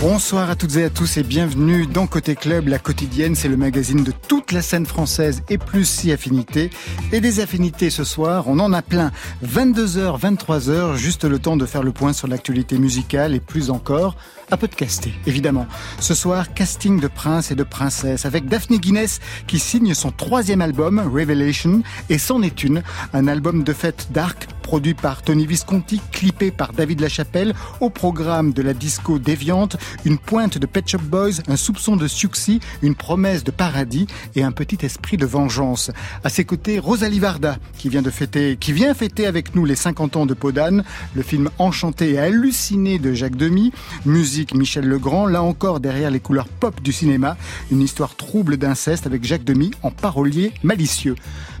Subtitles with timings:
[0.00, 3.58] Bonsoir à toutes et à tous et bienvenue dans Côté Club, la quotidienne, c'est le
[3.58, 6.70] magazine de toute la scène française et plus si affinités.
[7.12, 9.12] Et des affinités ce soir, on en a plein.
[9.44, 14.16] 22h, 23h, juste le temps de faire le point sur l'actualité musicale et plus encore
[14.50, 15.66] à podcaster, évidemment.
[16.00, 20.62] Ce soir, casting de princes et de princesses avec Daphne Guinness qui signe son troisième
[20.62, 22.82] album, Revelation, et c'en est une,
[23.12, 28.52] un album de fête dark produit par Tony Visconti, clippé par David Lachapelle, au programme
[28.52, 32.94] de la disco déviante, une pointe de Pet Shop Boys, un soupçon de succès, une
[32.94, 35.90] promesse de paradis et un petit esprit de vengeance.
[36.24, 39.76] À ses côtés, Rosalie Varda, qui vient de fêter, qui vient fêter avec nous les
[39.76, 43.72] 50 ans de Podane, le film enchanté et halluciné de Jacques Demy,
[44.04, 47.36] musique Michel Legrand, là encore derrière les couleurs pop du cinéma,
[47.70, 51.16] une histoire trouble d'inceste avec Jacques Demy en parolier malicieux.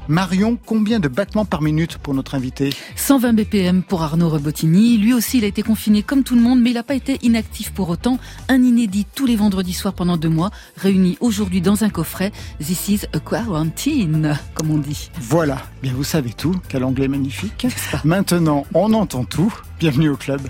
[0.08, 4.98] Marion, combien de battements par minute pour notre invité 120 BPM pour Arnaud Robotini.
[4.98, 7.18] Lui aussi, il a été confiné comme tout le monde, mais il n'a pas été
[7.22, 8.18] inactif pour autant.
[8.48, 12.32] Un inédit tous les vendredis soirs pendant deux mois, réuni aujourd'hui dans un coffret.
[12.58, 15.10] This is a quarantine, comme on dit.
[15.20, 16.56] Voilà, bien vous savez tout.
[16.68, 17.66] Quel anglais magnifique.
[18.04, 19.52] Maintenant, on entend tout.
[19.78, 20.40] Bienvenue au club.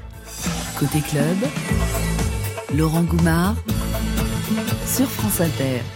[0.78, 1.36] Côté club,
[2.74, 3.56] Laurent Goumard
[4.90, 5.40] sur France.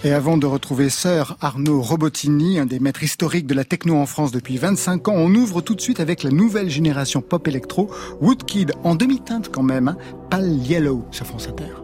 [0.04, 4.06] Et avant de retrouver Sœur Arnaud Robotini, un des maîtres historiques de la techno en
[4.06, 7.90] France depuis 25 ans, on ouvre tout de suite avec la nouvelle génération pop électro,
[8.20, 9.96] Woodkid, en demi-teinte quand même, hein,
[10.30, 11.83] Pale Yellow sur France Inter.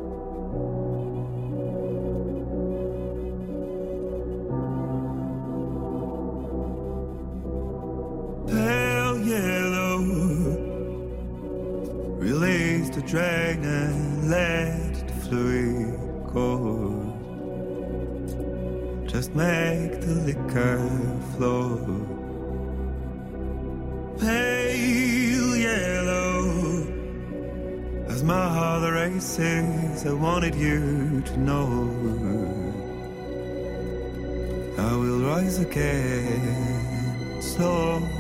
[30.00, 31.66] Races, I wanted you to know.
[34.78, 38.20] I will rise again, slow.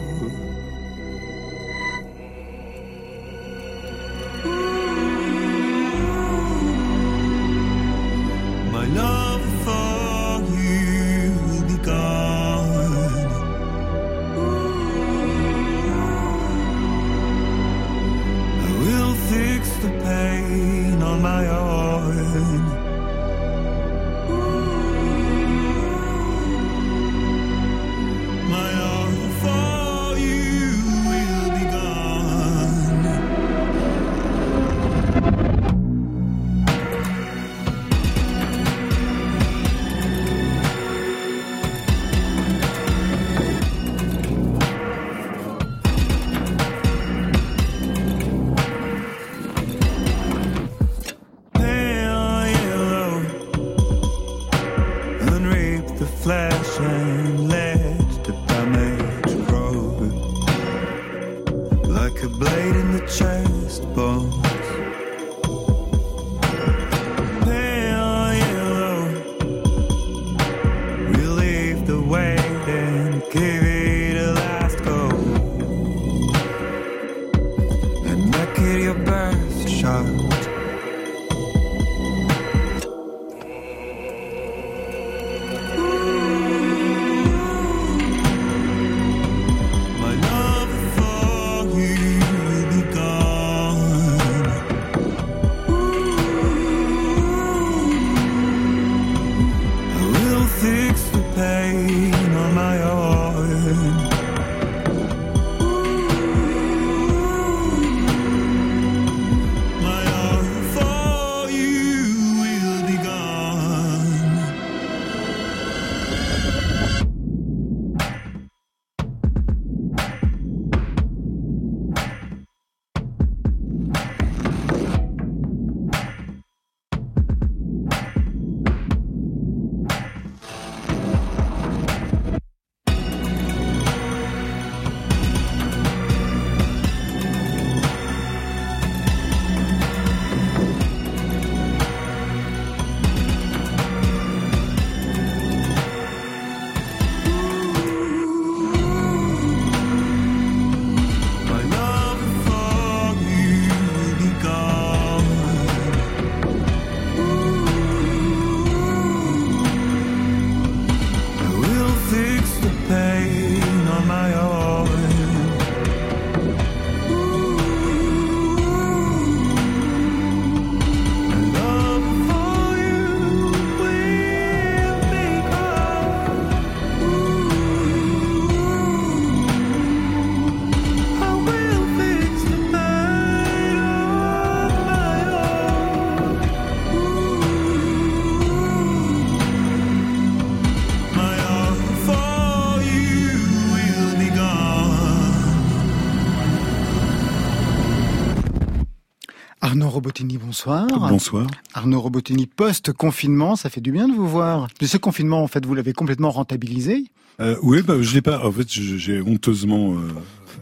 [200.66, 201.08] Bonsoir.
[201.08, 201.46] Bonsoir.
[201.72, 204.68] Arnaud Robotini, post-confinement, ça fait du bien de vous voir.
[204.80, 207.06] ce confinement, en fait, vous l'avez complètement rentabilisé
[207.40, 208.44] euh, Oui, bah, je l'ai pas.
[208.44, 210.08] En fait, j'ai honteusement, euh,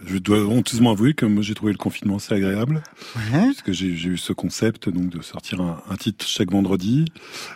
[0.07, 2.83] je dois honteusement avouer que moi j'ai trouvé le confinement assez agréable,
[3.17, 3.47] ouais.
[3.47, 7.07] parce que j'ai eu ce concept donc de sortir un, un titre chaque vendredi,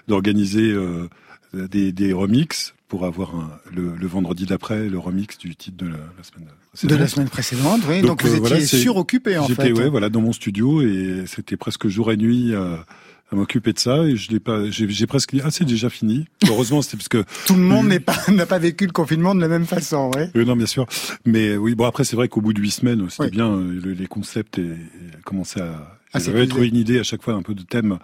[0.08, 1.08] d'organiser euh,
[1.54, 5.86] des, des remixes pour avoir un, le, le, vendredi d'après le remix du titre de
[5.86, 6.90] la, la semaine précédente.
[6.90, 8.02] De la semaine précédente, oui.
[8.02, 9.54] Donc, donc vous euh, étiez voilà, suroccupé en fait.
[9.54, 12.54] J'étais ouais, voilà dans mon studio et c'était presque jour et nuit.
[12.54, 16.26] À m'occuper de ça et je l'ai pas j'ai presque dit ah c'est déjà fini
[16.50, 19.40] heureusement c'était parce que tout le monde n'est pas n'a pas vécu le confinement de
[19.40, 20.84] la même façon ouais oui non bien sûr
[21.24, 23.30] mais oui bon après c'est vrai qu'au bout de huit semaines c'était oui.
[23.30, 27.22] bien euh, les concepts et, et commençaient à ah, J'avais trouvé une idée à chaque
[27.22, 27.98] fois un peu de thème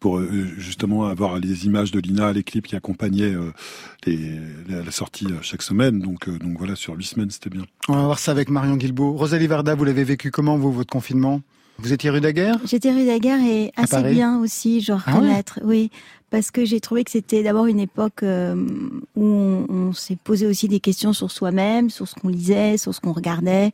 [0.00, 0.28] pour euh,
[0.58, 3.52] justement avoir les images de Lina, les clips qui accompagnaient euh,
[4.06, 4.38] les,
[4.68, 6.00] la sortie chaque semaine.
[6.00, 7.64] Donc, euh, donc voilà, sur huit semaines, c'était bien.
[7.88, 9.12] On va voir ça avec Marion Guilbault.
[9.12, 11.40] Rosalie Varda, vous l'avez vécu comment, vous, votre confinement?
[11.78, 12.58] Vous étiez rue Daguerre?
[12.64, 15.58] J'étais rue Daguerre et assez bien aussi, je reconnaître.
[15.60, 15.90] Ah ouais?
[15.90, 15.90] oui,
[16.34, 18.56] parce que j'ai trouvé que c'était d'abord une époque euh,
[19.14, 22.92] où on, on s'est posé aussi des questions sur soi-même, sur ce qu'on lisait, sur
[22.92, 23.70] ce qu'on regardait.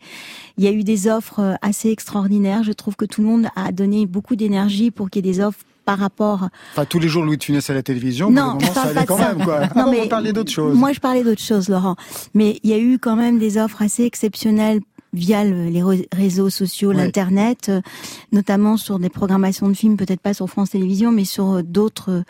[0.58, 2.62] Il y a eu des offres assez extraordinaires.
[2.62, 5.40] Je trouve que tout le monde a donné beaucoup d'énergie pour qu'il y ait des
[5.40, 6.48] offres par rapport.
[6.72, 8.30] Enfin, tous les jours Louis de Funès à la télévision.
[8.30, 9.34] Non, moment, ça allait quand ça.
[9.34, 9.62] même, quoi.
[9.74, 10.76] Non, mais vous parliez d'autres choses.
[10.76, 11.96] Moi, je parlais d'autres choses, Laurent.
[12.34, 14.80] Mais il y a eu quand même des offres assez exceptionnelles
[15.12, 16.96] via le, les réseaux sociaux, ouais.
[16.96, 17.80] l'internet, euh,
[18.32, 22.22] notamment sur des programmations de films, peut-être pas sur France Télévisions, mais sur euh, d'autres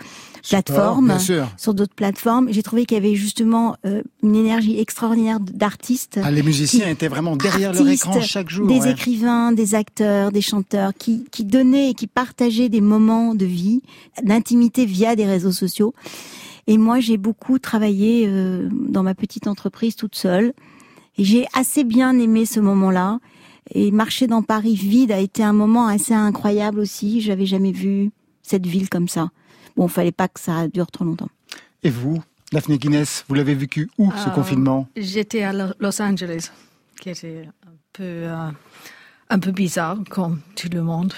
[0.49, 1.19] plateformes,
[1.57, 2.49] sur d'autres plateformes.
[2.51, 6.19] J'ai trouvé qu'il y avait justement euh, une énergie extraordinaire d'artistes.
[6.23, 8.67] Ah, les musiciens étaient vraiment derrière leur écran chaque jour.
[8.67, 8.93] Des ouais.
[8.93, 13.83] écrivains, des acteurs, des chanteurs qui, qui donnaient et qui partageaient des moments de vie,
[14.23, 15.95] d'intimité via des réseaux sociaux.
[16.67, 20.53] Et moi, j'ai beaucoup travaillé euh, dans ma petite entreprise toute seule.
[21.19, 23.19] Et j'ai assez bien aimé ce moment-là.
[23.73, 27.21] Et marcher dans Paris vide a été un moment assez incroyable aussi.
[27.21, 28.11] J'avais jamais vu
[28.43, 29.31] cette ville comme ça.
[29.77, 31.29] Bon, fallait pas que ça dure trop longtemps.
[31.83, 32.21] Et vous,
[32.53, 34.89] Daphné Guinness, vous l'avez vécu où ce euh, confinement?
[34.97, 36.51] J'étais à Los Angeles,
[37.01, 38.51] qui était un peu, euh,
[39.29, 41.15] un peu bizarre, comme tout le monde.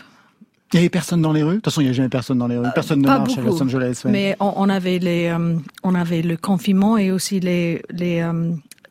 [0.73, 1.51] Il n'y avait personne dans les rues?
[1.51, 2.69] De toute façon, il n'y a jamais personne dans les rues.
[2.75, 4.03] Personne ne marche beaucoup, à Los Angeles.
[4.05, 4.11] Ouais.
[4.11, 8.23] Mais on, on, avait les, euh, on avait le confinement et aussi les, les,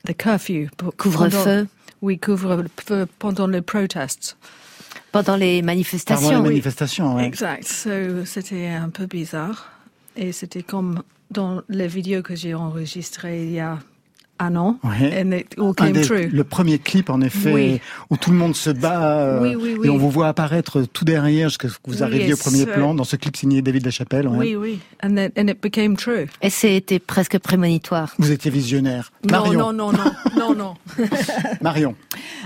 [0.08, 0.70] le curfew.
[0.98, 1.68] Couvre-feu.
[2.02, 4.38] Oui, couvre-feu pendant les protestes.
[5.12, 6.30] Pendant les manifestations.
[6.30, 7.24] Pendant les manifestations, oui.
[7.24, 7.66] Exact.
[7.66, 9.72] So, c'était un peu bizarre.
[10.16, 13.80] Et c'était comme dans les vidéos que j'ai enregistrées il y a
[14.42, 14.80] un an.
[14.84, 15.22] Ouais.
[15.24, 16.28] And it all came des, true.
[16.32, 17.82] Le premier clip, en effet, Oui.
[18.10, 19.88] où tout le monde se bat euh, Oui, oui, oui.
[19.88, 22.70] et on vous voit apparaître tout derrière jusqu'à ce que vous arriviez au premier ce-
[22.70, 24.28] plan dans ce clip signé David Lachapelle.
[24.28, 24.38] ouais.
[24.38, 24.80] Oui, oui.
[25.04, 26.28] And, then, and it became true.
[26.42, 28.14] Et c'était presque prémonitoire.
[28.20, 29.12] Vous étiez visionnaire.
[29.26, 30.74] Non, Marion, non, non, non, non, non.
[31.62, 31.96] Marion.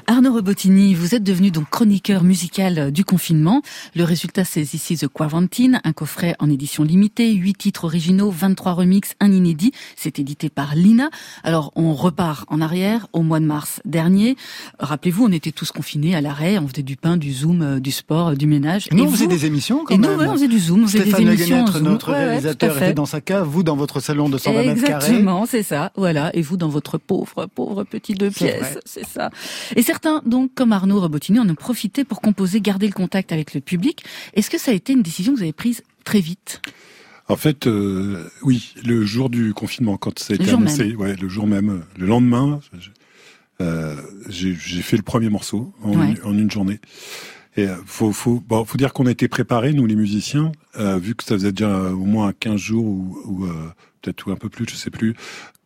[0.07, 3.61] Arnaud Robotini, vous êtes devenu donc chroniqueur musical euh, du confinement.
[3.95, 8.29] Le résultat, c'est This is the Quarantine, un coffret en édition limitée, 8 titres originaux,
[8.31, 9.71] 23 remixes, un inédit.
[9.95, 11.09] C'est édité par Lina.
[11.43, 14.35] Alors, on repart en arrière au mois de mars dernier.
[14.79, 17.91] Rappelez-vous, on était tous confinés à l'arrêt, on faisait du pain, du zoom, euh, du
[17.91, 18.87] sport, du ménage.
[18.91, 20.11] Nous, Et on faisait vous- des émissions quand Et même.
[20.11, 22.25] nous, ouais, on faisait du zoom, on faisait des Stéphane émissions en Guenêtre, notre Ouais,
[22.25, 25.05] réalisateur, était dans sa cave, vous dans votre salon de 120 mètres carrés.
[25.05, 25.91] Exactement, c'est ça.
[25.95, 26.35] Voilà.
[26.35, 29.29] Et vous dans votre pauvre, pauvre petit deux pièces, c'est ça.
[29.75, 33.53] Et certains, donc, comme Arnaud Robotini, en ont profité pour composer, garder le contact avec
[33.53, 34.03] le public.
[34.33, 36.61] Est-ce que ça a été une décision que vous avez prise très vite?
[37.27, 41.27] En fait, euh, oui, le jour du confinement, quand ça a été annoncé, ouais, le
[41.27, 42.59] jour même, le lendemain,
[43.61, 43.95] euh,
[44.29, 46.11] j'ai fait le premier morceau en, Ouais.
[46.11, 46.79] une, en une journée.
[47.57, 50.97] Et euh, faut, faut, bon, faut dire qu'on a été préparés, nous les musiciens, euh,
[50.97, 53.51] vu que ça faisait déjà euh, au moins 15 jours ou, ou euh,
[54.01, 55.15] peut-être un peu plus, je sais plus,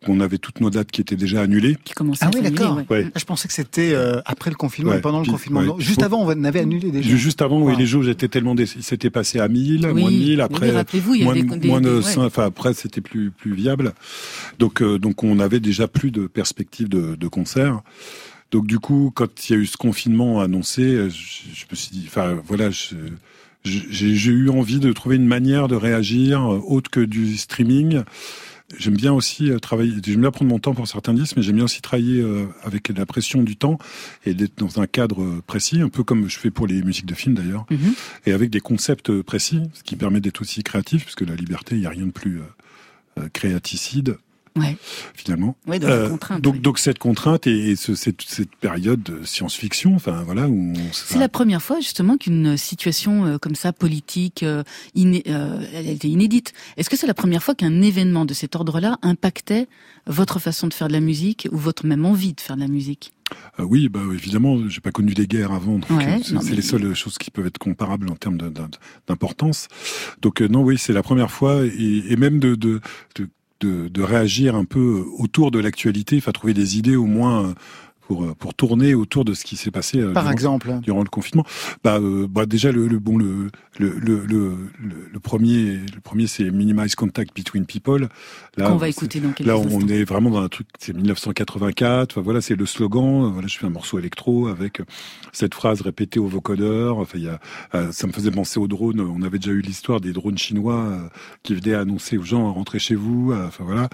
[0.04, 1.76] qu'on avait toutes nos dates qui étaient déjà annulées.
[1.84, 2.76] qui commençait Ah à oui, d'accord.
[2.76, 2.84] ouais.
[2.88, 3.06] Ouais.
[3.14, 5.62] Ah, Je pensais que c'était euh, après le confinement Ouais, et pendant le puis- confinement.
[5.62, 7.16] Non, Juste avant, on avait annulé déjà.
[7.16, 7.78] Juste avant, oui, Wow.
[7.78, 8.64] les jours j'étais tellement dé...
[8.76, 10.70] il s'était passé à 1000, Oui, moins de 1000, oui, après il
[11.20, 12.26] y moins, des- moins de des- 100, ouais.
[12.28, 13.92] enfin après c'était plus plus viable.
[14.58, 17.82] Donc euh, donc on avait déjà plus de perspectives de, de concert.
[18.52, 21.90] Donc du coup, quand il y a eu ce confinement annoncé, je, je me suis
[21.92, 22.96] dit, enfin voilà, je-
[23.64, 28.00] j'ai eu envie de trouver une manière de réagir euh, autre que du streaming.
[28.78, 31.56] J'aime bien aussi euh, travailler, j'aime bien prendre mon temps pour certains disques, mais j'aime
[31.56, 33.78] bien aussi travailler euh, avec la pression du temps
[34.24, 37.06] et d'être dans un cadre euh, précis, un peu comme je fais pour les musiques
[37.06, 37.92] de films d'ailleurs, Mhm.
[38.26, 41.80] et avec des concepts précis, ce qui permet d'être aussi créatif, puisque la liberté, il
[41.80, 42.40] n'y a rien de plus
[43.32, 44.16] créaticide.
[44.60, 44.76] Ouais.
[45.14, 45.56] finalement.
[45.68, 50.72] Euh, donc, cette contrainte et, et ce- cette, cette période de science-fiction, enfin voilà, où
[50.92, 54.62] C'est la première fois justement qu'une situation euh, comme ça politique, euh,
[54.94, 56.52] iné- elle était inédite.
[56.76, 59.68] Est-ce que c'est la première fois qu'un événement de cet ordre-là impactait
[60.06, 62.68] votre façon de faire de la musique ou votre même envie de faire de la
[62.68, 63.12] musique?
[63.60, 66.56] Euh, oui, bah évidemment, j'ai pas connu les guerres avant, donc Ouais, euh, c'est mais-
[66.56, 68.38] les seules choses qui peuvent être comparables en termes
[69.06, 69.68] d'importance.
[70.20, 72.80] Donc euh, non, oui, c'est la première fois et, et même de, de,
[73.16, 73.28] de,
[73.60, 77.54] de, réagir un peu autour de l'actualité, enfin trouver des idées au moins euh,
[78.10, 80.72] pour euh, pour tourner autour de ce qui s'est passé euh, Par durant- exemple.
[80.82, 81.44] durant le confinement.
[81.84, 84.56] Bah, euh, bah déjà le, le bon le le, le le
[85.12, 88.08] le premier le premier c'est minimize contact between people.
[88.56, 89.86] Là, Qu'on va écouter dans quelques Là, on instants.
[89.94, 92.10] est vraiment dans un truc, c'est 1984.
[92.12, 93.26] Enfin, voilà, c'est le slogan.
[93.26, 94.82] Euh, Voilà, je fais un morceau électro avec
[95.32, 96.98] cette phrase répétée au vocodeur.
[96.98, 97.38] Enfin, il y a,
[97.92, 99.00] ça me faisait penser aux drones.
[99.00, 100.84] On avait déjà eu l'histoire des drones chinois
[101.44, 103.32] qui venaient annoncer aux gens rentrez chez vous.
[103.46, 103.88] Enfin voilà.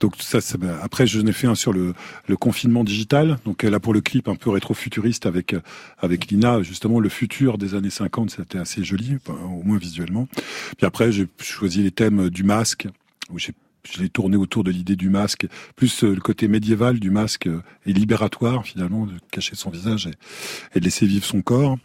[0.00, 1.94] Donc ça, ça après, je n'ai fait un sur le,
[2.28, 3.38] le confinement digital.
[3.46, 5.60] Donc euh, là, pour le clip un peu rétro-futuriste avec euh,
[5.98, 10.28] avec Lina, justement, le futur des années 50, c'était assez joli, au moins visuellement.
[10.76, 12.88] Puis après, j'ai choisi les thèmes du masque
[13.30, 13.52] où j'ai
[13.90, 17.46] je l'ai tourné autour de l'idée du masque, plus euh, le côté médiéval du masque
[17.46, 21.78] euh, et libératoire finalement, de cacher son visage et, et de laisser vivre son corps.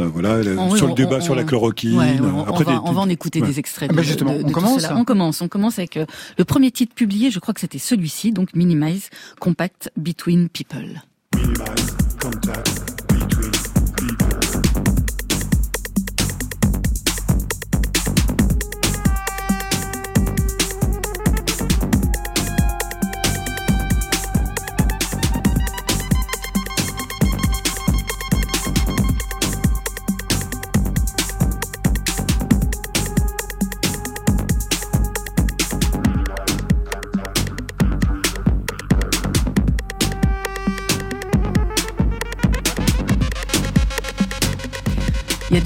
[0.00, 1.98] Euh, voilà, sur on- le débat on- sur la chloroquine.
[1.98, 3.48] Ouais, on, on Après, va, des- on va en écouter ouais.
[3.48, 3.88] des extraits.
[3.90, 4.96] Ah bah de- justement, de- de on commence cela.
[4.96, 5.40] On commence.
[5.42, 6.06] On commence avec euh,
[6.38, 7.30] le premier titre publié.
[7.30, 11.02] Je crois que c'était celui-ci, donc Minimize Compact Between People.
[11.36, 12.87] Minimize contact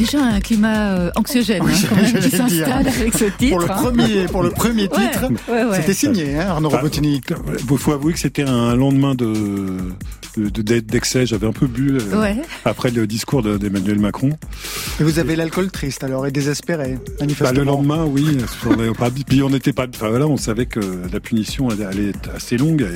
[0.02, 3.50] déjà un climat euh, anxiogène Oui, hein, quand même, qui s'installe avec ce titre.
[3.50, 3.74] Pour le hein.
[3.74, 5.76] premier, pour le premier Ouais, titre, ouais, ouais.
[5.76, 7.20] c'était signé, hein, Arnaud Bah, Robotini.
[7.70, 9.76] Il faut avouer que c'était un lendemain de
[10.36, 11.26] de- de- d'excès.
[11.26, 12.36] J'avais un peu bu euh, Ouais.
[12.64, 14.30] après le discours de- d'Emmanuel Macron.
[15.00, 17.58] Et vous avez l'alcool triste alors et désespéré, Bah, manifestement.
[17.58, 18.38] le lendemain, oui.
[18.66, 19.86] on avait pas- Puis on n'était pas.
[19.92, 20.80] Enfin voilà, on savait que
[21.12, 22.86] la punition allait être assez longue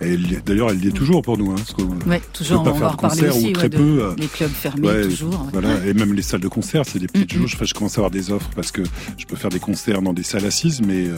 [0.00, 1.52] et, d'ailleurs elle l'est toujours pour nous.
[1.52, 3.52] Hein, parce qu'on- Ouais, toujours, pas on faire va de reparler concert aussi ou ouais,
[3.54, 5.46] très de- peu, euh, les clubs fermés Ouais, toujours.
[5.52, 7.52] Voilà, et même les salles de concert, c'est des petites Mm, jauges.
[7.54, 8.82] Enfin, je commence à avoir des offres parce que
[9.16, 11.14] je peux faire des concerts dans des salles assises, mais, euh,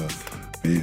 [0.64, 0.80] mais euh,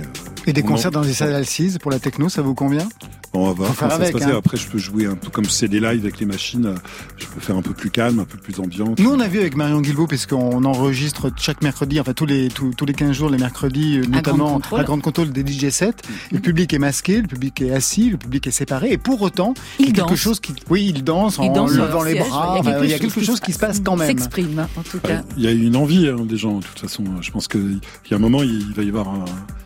[0.48, 2.88] Et des on concerts en- dans des salles assises pour la techno, ça vous convient?
[3.38, 4.24] On va voir comment ça se avec, passe.
[4.24, 4.36] hein.
[4.38, 6.76] Après, je peux jouer un peu comme c'est des lives avec les machines.
[7.18, 9.00] Je peux faire un peu plus calme, un peu plus ambiante.
[9.00, 12.72] Nous, on a vu avec Marion Guilbault, puisqu'on enregistre chaque mercredi, enfin tous les tous,
[12.76, 14.80] tous les 15 jours, les mercredis, euh, notamment Grande Contrôle.
[14.80, 15.94] à Grande Contrôle des DJ sets.
[16.32, 19.54] Le public est masqué, le public est assis, le public est séparé, et pour autant,
[19.80, 20.18] Il y a quelque danse.
[20.20, 22.62] chose qui, oui, il danse Ils en dansent sur levant les siège, bras.
[22.84, 24.08] Il y a quelque chose qui se passe quand même.
[24.08, 25.22] S'exprime, en tout cas.
[25.38, 27.04] Il y a une envie hein, des gens, de toute façon.
[27.22, 29.65] Je pense qu'il y a un moment, il va y avoir un- un-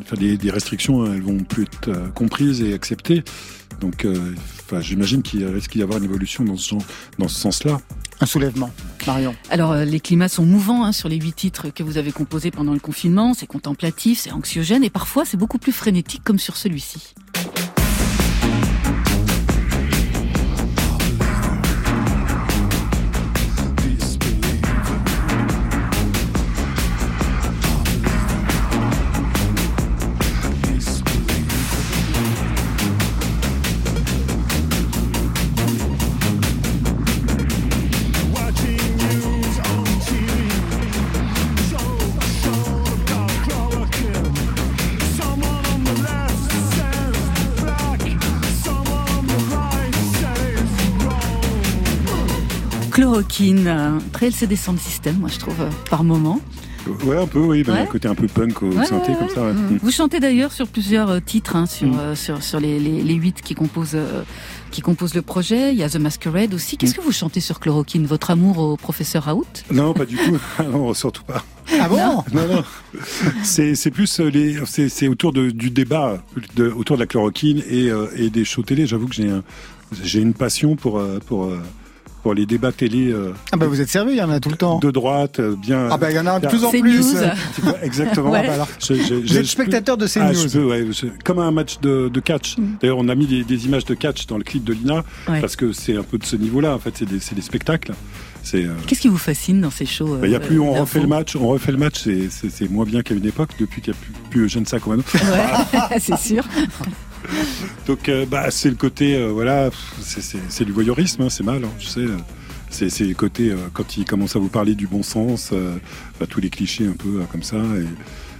[0.00, 3.22] enfin, des, des restrictions, elles vont plus être euh, comprises et acceptées.
[3.80, 4.34] Donc, euh,
[4.64, 6.82] enfin, j'imagine qu'il risque d'y avoir une évolution dans ce, genre-
[7.18, 7.80] dans ce sens-là.
[8.20, 8.70] Un soulèvement,
[9.06, 9.34] Marion.
[9.50, 12.52] Alors, euh, les climats sont mouvants hein, sur les huit titres que vous avez composés
[12.52, 13.34] pendant le confinement.
[13.34, 17.14] C'est contemplatif, c'est anxiogène et parfois c'est beaucoup plus frénétique comme sur celui-ci.
[53.22, 56.40] Euh, très LCD Sound System, moi je trouve, euh, par moment.
[57.06, 57.62] Ouais, un peu, oui.
[57.62, 57.88] Ben, Il y a Ouais.
[57.88, 59.52] un côté un peu punk au Ouais, synthé, ouais, comme ça.
[59.82, 61.98] Vous chantez d'ailleurs sur plusieurs euh, titres, hein, sur, Mm.
[61.98, 64.22] euh, sur, sur les, les, les huit qui composent, euh,
[64.70, 65.72] qui composent le projet.
[65.72, 66.76] Il y a The Masquerade aussi.
[66.76, 66.96] Qu'est-ce Mm.
[66.96, 69.46] que vous chantez sur Chloroquine Votre amour au professeur Raoult?
[69.72, 70.36] Non, pas du tout.
[70.70, 71.42] non, surtout pas.
[71.80, 71.96] Ah bon?
[71.96, 72.24] Non.
[72.34, 72.64] Non, non.
[73.42, 76.22] C'est, plus les, c'est, autour de, du débat,
[76.56, 78.86] de, autour de la chloroquine et, euh, et des shows télé.
[78.86, 79.42] J'avoue que j'ai, un,
[80.02, 81.60] j'ai une passion pour, euh, pour, euh,
[82.24, 84.48] pour les débats télé euh, Ah bah vous êtes servi, il y en a tout
[84.48, 84.78] le temps.
[84.78, 85.88] de droite, euh, bien.
[85.90, 87.14] Ah bah il y en a de plus en plus.
[87.82, 88.30] Exactement.
[88.30, 88.40] Ouais.
[88.44, 90.38] Ah bah alors, Je- je- vous je- êtes spectateur de ces ah, news.
[90.48, 92.56] je peux, ouais, je- comme un match de, de catch.
[92.80, 95.42] D'ailleurs, on a mis des, des images de catch dans le clip de Lina Ouais.
[95.42, 96.74] parce que c'est un peu de ce niveau-là.
[96.74, 97.92] En fait, c'est des, c'est des spectacles.
[98.42, 98.64] C'est.
[98.64, 101.00] euh, Qu'est-ce qui vous fascine dans ces shows bah, Il y a plus, on refait
[101.00, 102.04] le match, on refait le match,
[102.50, 105.02] c'est moins bien qu'à une époque, depuis qu'il n'y a plus, plus Eugène Sacomano.
[105.14, 106.42] Ouais, c'est sûr.
[107.86, 111.70] Donc, euh, bah, c'est le côté, euh, voilà, c'est- du voyeurisme, hein, c'est mal, hein,
[111.78, 112.06] je sais.
[112.88, 115.52] C'est le côté, euh, quand il commence à vous parler du bon sens,
[116.18, 117.56] bah, tous les clichés un peu comme ça.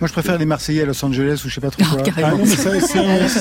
[0.01, 2.03] Moi, je préfère les Marseillais à Los Angeles ou je sais pas trop Ah, quoi.
[2.03, 2.31] carrément.
[2.39, 3.41] non, mais ça, ça, Ah, ça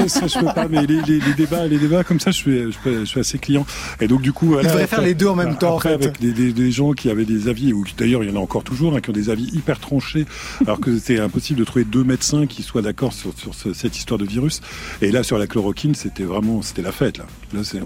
[0.00, 2.36] va ça je peux pas, mais les, les- les débats, les débats comme ça, je
[2.36, 3.64] suis, je, peux- je suis assez client.
[4.00, 5.76] Et donc, du coup, voilà, Il devrait après- faire les deux en même temps, en
[5.76, 5.94] Après, fait.
[6.06, 8.40] avec des, des- des gens qui avaient des avis, ou d'ailleurs, il y en a
[8.42, 10.26] encore toujours, hein, qui ont des avis hyper tranchés,
[10.66, 13.96] alors que c'était impossible de trouver deux médecins qui soient d'accord sur, sur ce- cette
[13.96, 14.60] histoire de virus.
[15.02, 17.24] Et là, sur la chloroquine, c'était vraiment, c'était la fête, là.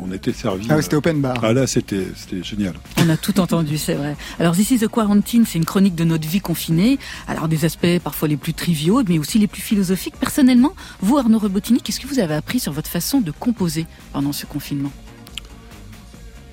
[0.00, 0.67] On était servi.
[0.71, 1.38] Ah oui, c'était open bar.
[1.43, 2.75] Ah là, c'était, c'était génial.
[2.99, 4.17] On a tout entendu, c'est vrai.
[4.38, 6.99] Alors, This is the Quarantine, c'est une chronique de notre vie confinée.
[7.29, 7.64] Alors, des
[8.02, 10.16] parfois les plus triviaux, mais aussi les plus philosophiques.
[10.19, 14.33] Personnellement, vous, Arnaud Rebotini, qu'est-ce que vous avez appris sur votre façon de composer pendant
[14.33, 14.93] ce confinement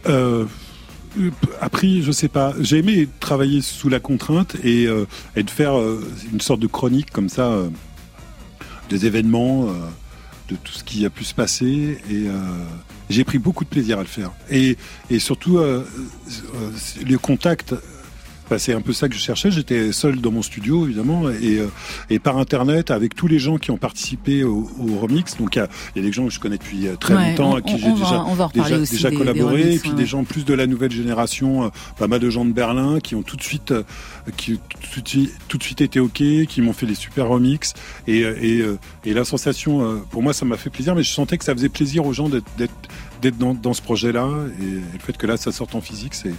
[0.08, 0.46] Euh,
[1.20, 2.54] euh, appris, je sais pas.
[2.60, 7.12] J'ai aimé travailler sous la contrainte et, euh, de faire euh, une sorte de chronique
[7.12, 7.52] comme ça
[8.90, 9.68] des événements,
[10.50, 12.26] de tout ce qui a pu se passer et
[13.10, 14.32] j'ai pris beaucoup de plaisir à le faire.
[14.50, 14.76] Et,
[15.10, 17.74] et surtout, le contact.
[18.52, 19.50] Bah, c'est un peu ça que je cherchais.
[19.50, 21.68] J'étais seul dans mon studio, évidemment, et, euh,
[22.10, 25.38] et par Internet, avec tous les gens qui ont participé au, au remix.
[25.38, 27.16] Donc, il y, a- il y a des gens que je connais depuis euh, très
[27.16, 28.18] Ouais, longtemps, on- à qui j'ai déjà,
[29.10, 29.96] des- des collaboré, remix, et puis ouais.
[29.96, 33.16] des gens plus de la nouvelle génération, euh, pas mal de gens de Berlin qui
[33.16, 33.74] ont tout de suite,
[34.36, 34.60] qui
[34.94, 37.74] tout de suite, tout de suite été ok, qui m'ont fait des super remix,
[38.08, 38.66] et, et,
[39.06, 41.70] et la sensation, pour moi, ça m'a fait plaisir, mais je sentais que ça faisait
[41.70, 44.28] plaisir aux gens d'être dans, dans ce projet-là,
[44.62, 46.34] et, le fait que là, ça sorte en physique, c'est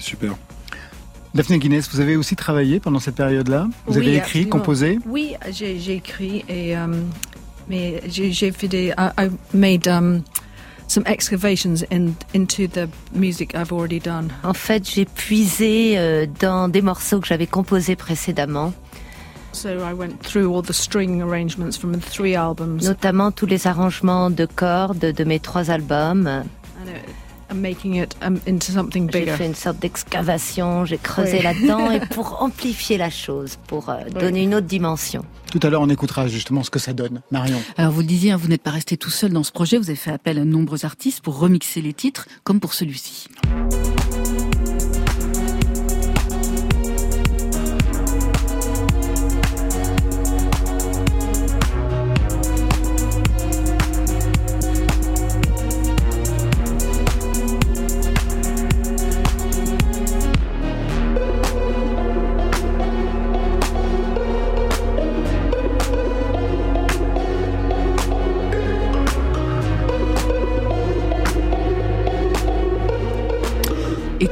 [0.00, 0.34] super.
[1.34, 4.50] Daphné Guinness, vous avez aussi travaillé pendant cette période-là Vous Oui, avez écrit, absolument.
[4.50, 6.86] composé Oui, j'ai écrit et euh,
[7.68, 10.22] mais j'ai fait des I, I made um,
[10.88, 14.30] some excavations in, into the music I've already done.
[14.42, 18.72] En fait, j'ai puisé euh, dans des morceaux que j'avais composés précédemment,
[19.52, 23.66] So I went through all the string arrangements from the three albums notamment tous les
[23.66, 26.26] arrangements de cordes de mes trois albums.
[26.28, 27.02] and it,
[27.50, 31.42] I'm making it um, into something J'ai fait une sorte d'excavation, j'ai creusé Oui.
[31.42, 35.24] là-dedans et pour amplifier la chose, pour euh, donner une autre dimension.
[35.50, 37.22] Tout à l'heure, on écoutera justement ce que ça donne.
[37.30, 37.60] Marion.
[37.76, 39.78] Alors, vous le disiez, hein, vous n'êtes pas resté tout seul dans ce projet.
[39.78, 43.26] Vous avez fait appel à de nombreux artistes pour remixer les titres, comme pour celui-ci.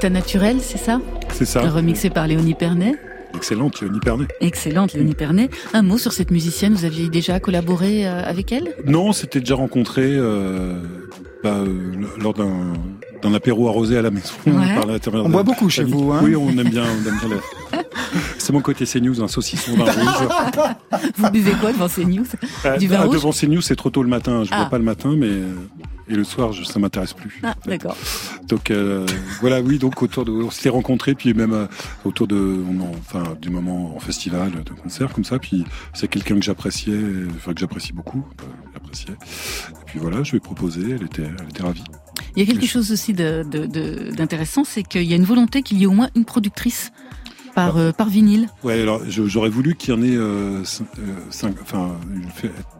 [0.08, 1.00] État naturel, c'est ça
[1.32, 1.60] C'est ça.
[1.68, 2.94] Remixé par Léonie Pernet.
[3.34, 4.26] Excellente, Yoni Pernet.
[4.40, 5.50] Excellente, Léonie Pernet.
[5.74, 8.74] Un mot sur cette musicienne, vous aviez déjà collaboré euh, avec elle?
[8.86, 10.72] Non, on s'était déjà rencontré euh,
[11.44, 11.66] bah, euh,
[12.20, 12.72] lors d'un
[13.22, 14.32] d'un apéro arrosé à la maison.
[14.46, 14.98] Ouais.
[15.00, 16.84] par On boit beaucoup chez vous, hein Oui, on aime bien.
[16.84, 17.82] on aime bien la-
[18.38, 20.28] C'est mon côté CNews, un saucisson vin rouge.
[21.16, 22.24] Vous buvez quoi devant ces news
[22.64, 23.14] Euh, Du vin ah, rouge?
[23.16, 24.44] devant CNews, c'est trop tôt le matin.
[24.44, 24.58] Je Ah.
[24.60, 25.28] bois pas le matin, mais
[26.08, 27.40] et le soir, je, ça m'intéresse plus.
[27.42, 27.96] Ah, d'accord.
[28.48, 29.06] Donc euh,
[29.40, 31.66] voilà, oui, donc autour de, on s'était rencontrés, puis même euh,
[32.04, 35.38] autour de, on- enfin, du moment en festival, de concert comme ça.
[35.38, 36.98] Puis c'est quelqu'un que j'appréciais,
[37.36, 38.44] enfin que j'apprécie beaucoup, euh,
[38.74, 39.12] j'appréciais.
[39.70, 41.84] Et puis voilà, je lui ai proposé, elle était, elle était ravie.
[42.36, 45.84] Il y a quelque chose aussi d'intéressant, c'est qu'il y a une volonté qu'il y
[45.84, 46.90] ait au moins une productrice
[47.54, 48.48] par, euh, par vinyle.
[48.62, 50.62] Ouais, alors j'aurais voulu qu'il y en ait, euh, euh,
[51.30, 51.96] cinq, enfin,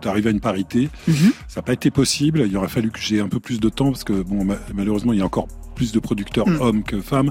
[0.03, 0.89] d'arriver à une parité.
[1.07, 1.15] Mhm.
[1.49, 2.45] Ça n'a pas été possible.
[2.47, 5.13] Il aurait fallu que j'ai un peu plus de temps parce que bon, ma- malheureusement,
[5.13, 6.61] il y a encore plus de producteurs Mm.
[6.61, 7.31] hommes que femmes.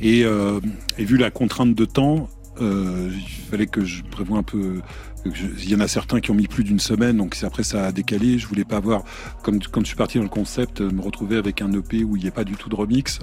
[0.00, 0.60] Et, euh,
[0.98, 2.28] et vu la contrainte de temps,
[2.60, 4.80] euh, il fallait que je prévoie un peu.
[5.24, 7.92] Il y en a certains qui ont mis plus d'une semaine, donc après ça a
[7.92, 8.38] décalé.
[8.38, 9.04] Je voulais pas avoir,
[9.44, 12.22] comme quand je suis parti dans le concept, me retrouver avec un EP où il
[12.22, 13.20] n'y a pas du tout de remix.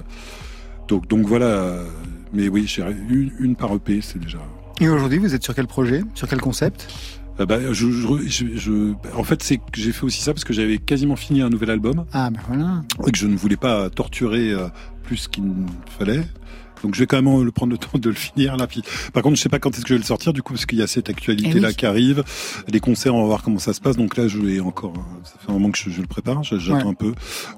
[0.88, 1.78] Donc, donc voilà.
[2.32, 4.38] Mais oui, j'ai une, une par EP, c'est déjà.
[4.80, 6.02] Et aujourd'hui, vous êtes sur quel projet?
[6.14, 6.88] Sur quel concept?
[7.40, 10.44] Euh, bah, je, je- je- je- en fait, c'est que j'ai fait aussi ça parce
[10.44, 12.82] que j'avais quasiment fini un nouvel album Ah, ben voilà.
[13.06, 14.68] et que je ne voulais pas torturer euh,
[15.04, 15.66] plus qu'il ne
[15.98, 16.22] fallait.
[16.82, 18.66] Donc je vais quand même le prendre le temps de le finir là.
[18.66, 20.52] Puis, par contre, je sais pas quand est-ce que je vais le sortir du coup
[20.54, 21.74] parce qu'il y a cette actualité là Eh oui.
[21.74, 22.24] qui arrive,
[22.68, 23.96] les concerts, on va voir comment ça se passe.
[23.96, 26.42] Donc là, je vais encore, euh, ça fait un moment que je, je le prépare,
[26.42, 26.82] j'attends Ouais.
[26.86, 27.10] un peu.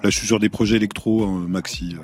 [0.02, 1.94] Là, je suis sur des projets électro, euh, maxi.
[1.96, 1.98] euh,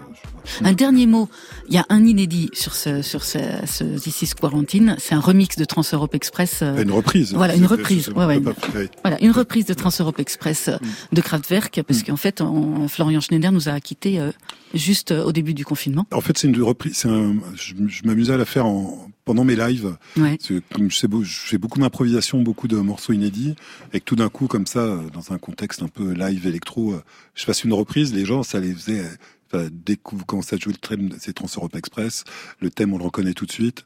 [0.61, 1.29] je- Un dernier mot.
[1.69, 4.97] Il y a un inédit sur ce, sur ce, ce This is Quarantine.
[4.99, 6.61] C'est un remix de Trans Europe Express.
[6.63, 7.35] euh, Une reprise.
[7.35, 8.39] Voilà, une reprise, ouais, ouais.
[8.75, 8.91] ouais.
[9.03, 11.17] Voilà, une reprise de Trans Europe Express euh, Mm.
[11.17, 14.31] de Kraftwerk, parce qu'en fait, on- Florian Schneider nous a quittés euh,
[14.75, 16.07] juste euh, au début du confinement.
[16.13, 16.97] En fait, c'est une reprise.
[16.97, 19.97] C'est un, je, je m'amusais à la faire en, pendant mes lives.
[20.17, 20.37] Ouais.
[20.37, 23.55] Parce que comme je, beau- je fais beaucoup d'improvisation, beaucoup de morceaux inédits,
[23.93, 26.93] et que tout d'un coup, comme ça, euh, dans un contexte un peu live électro,
[26.93, 27.03] euh,
[27.35, 29.05] je fasse une reprise, les gens, ça les faisait.
[29.51, 32.25] Enfin, dès que vous commencez à jouer le thème, c'est Trans Europe Express,
[32.61, 33.85] le thème, on le reconnaît tout de suite.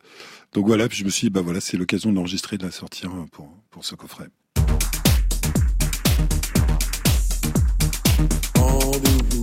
[0.55, 3.11] Donc voilà, puis je me suis dit, bah voilà, c'est l'occasion d'enregistrer, de la sortir
[3.11, 4.27] euh, pour, pour ce coffret.
[8.57, 9.43] Rendez-vous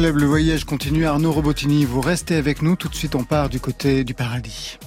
[0.00, 1.06] le voyage continue.
[1.06, 2.76] Arnaud Robotini, vous restez avec nous.
[2.76, 4.78] Tout de suite, on part du côté du paradis.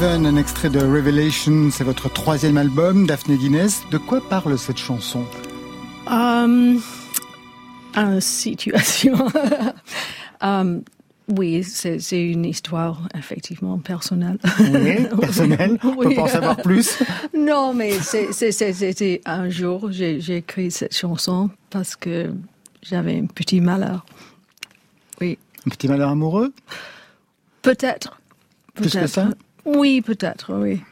[0.00, 3.82] Heaven, un extrait de Revelation, c'est votre troisième album, Daphné Guinness.
[3.90, 5.26] De quoi parle cette chanson?
[6.06, 6.80] Um,
[7.94, 9.14] une situation.
[10.42, 10.84] Um,
[11.28, 14.38] oui, c'est une histoire effectivement personnelle.
[14.58, 15.78] Oui, personnelle.
[15.84, 16.18] On peut Oui.
[16.18, 16.98] en savoir plus.
[17.36, 22.32] Non, mais c'était un jour, j'ai écrit cette chanson parce que
[22.82, 24.06] j'avais un petit malheur.
[25.20, 25.36] Oui,
[25.66, 26.54] Un petit malheur amoureux?
[27.60, 28.18] Peut-être.
[28.72, 29.28] Plus que ça?
[29.76, 30.82] Oui, peut-être, oui.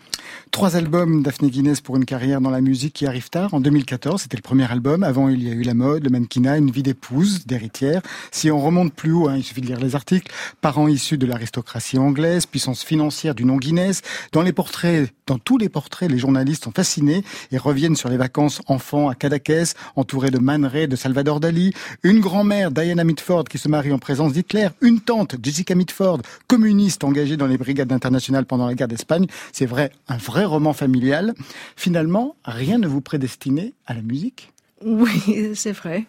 [0.51, 3.55] Trois albums Daphné Guinness pour une carrière dans la musique qui arrive tard.
[3.55, 5.03] En 2014, c'était le premier album.
[5.03, 8.03] Avant, il y a eu la mode, le mannequinat, une vie d'épouse, d'héritière.
[8.31, 10.33] Si on remonte plus haut, hein, il suffit de lire les articles.
[10.61, 14.03] Parents issus de l'aristocratie anglaise, puissance financière du nom Guinness.
[14.33, 18.17] Dans les portraits, dans tous les portraits, les journalistes sont fascinés et reviennent sur les
[18.17, 21.73] vacances enfants à Cadaqués, entourés de Man Ray, de Salvador Dali.
[22.03, 24.69] Une grand-mère, Diana Mitford, qui se marie en présence d'Hitler.
[24.81, 29.27] Une tante, Jessica Mitford, communiste engagée dans les brigades internationales pendant la guerre d'Espagne.
[29.53, 31.35] C'est vrai, un vrai roman familial.
[31.77, 34.53] Finalement, rien ne vous prédestinait à la musique?
[34.85, 36.07] Oui, c'est vrai.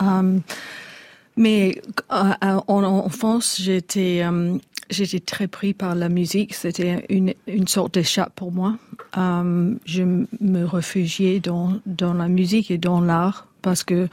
[0.00, 0.42] Um,
[1.36, 1.80] mais
[2.12, 6.54] euh, euh, en enfance, j'étais um, j'étais très pris par la musique.
[6.54, 8.76] C'était une, une sorte d'échappe pour moi.
[9.16, 14.08] Um, je me réfugiais dans, dans la musique et dans l'art parce que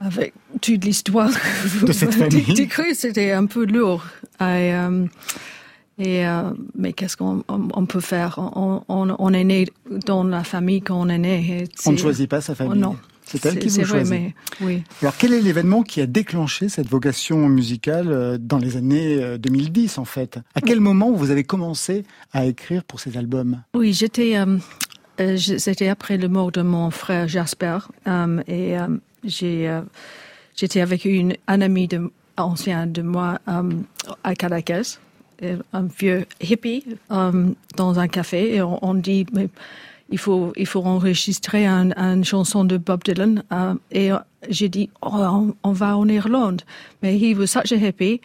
[0.00, 1.30] avec toute l'histoire
[1.62, 2.68] que vous De cette famille.
[2.94, 4.04] c'était un peu lourd.
[4.40, 5.08] Et, um,
[6.00, 8.38] et, euh, mais qu'est-ce qu'on on, on peut faire?
[8.56, 9.66] On, est né
[10.06, 11.60] dans la famille qu'on est né.
[11.62, 12.80] et On ne choisit pas sa famille.
[12.80, 12.96] Non.
[13.24, 14.10] C'est elle qui vous vrai, choisit.
[14.10, 14.82] mais oui.
[15.02, 19.38] Alors, quel est l'événement qui a déclenché cette vocation musicale euh, dans les années euh,
[19.38, 20.38] 2010, en fait?
[20.56, 23.62] À quel moment vous avez commencé à écrire pour ces albums?
[23.74, 24.36] Oui, j'étais.
[24.36, 24.58] euh,
[25.20, 28.88] euh, C'était après le mort de mon frère Jasper euh, et euh,
[29.22, 29.82] j'ai euh,
[30.56, 33.70] j'étais avec une un ami de, ancien de moi euh,
[34.24, 35.09] à Caracas, euh,
[35.72, 39.48] un vieux hippie euh, dans un café et on, dit mais
[40.10, 44.68] il faut il faut enregistrer un- une chanson de Bob Dylan euh, et euh, j'ai
[44.68, 46.62] dit oh, on, on va en Irlande
[47.02, 48.20] mais he was such a hippie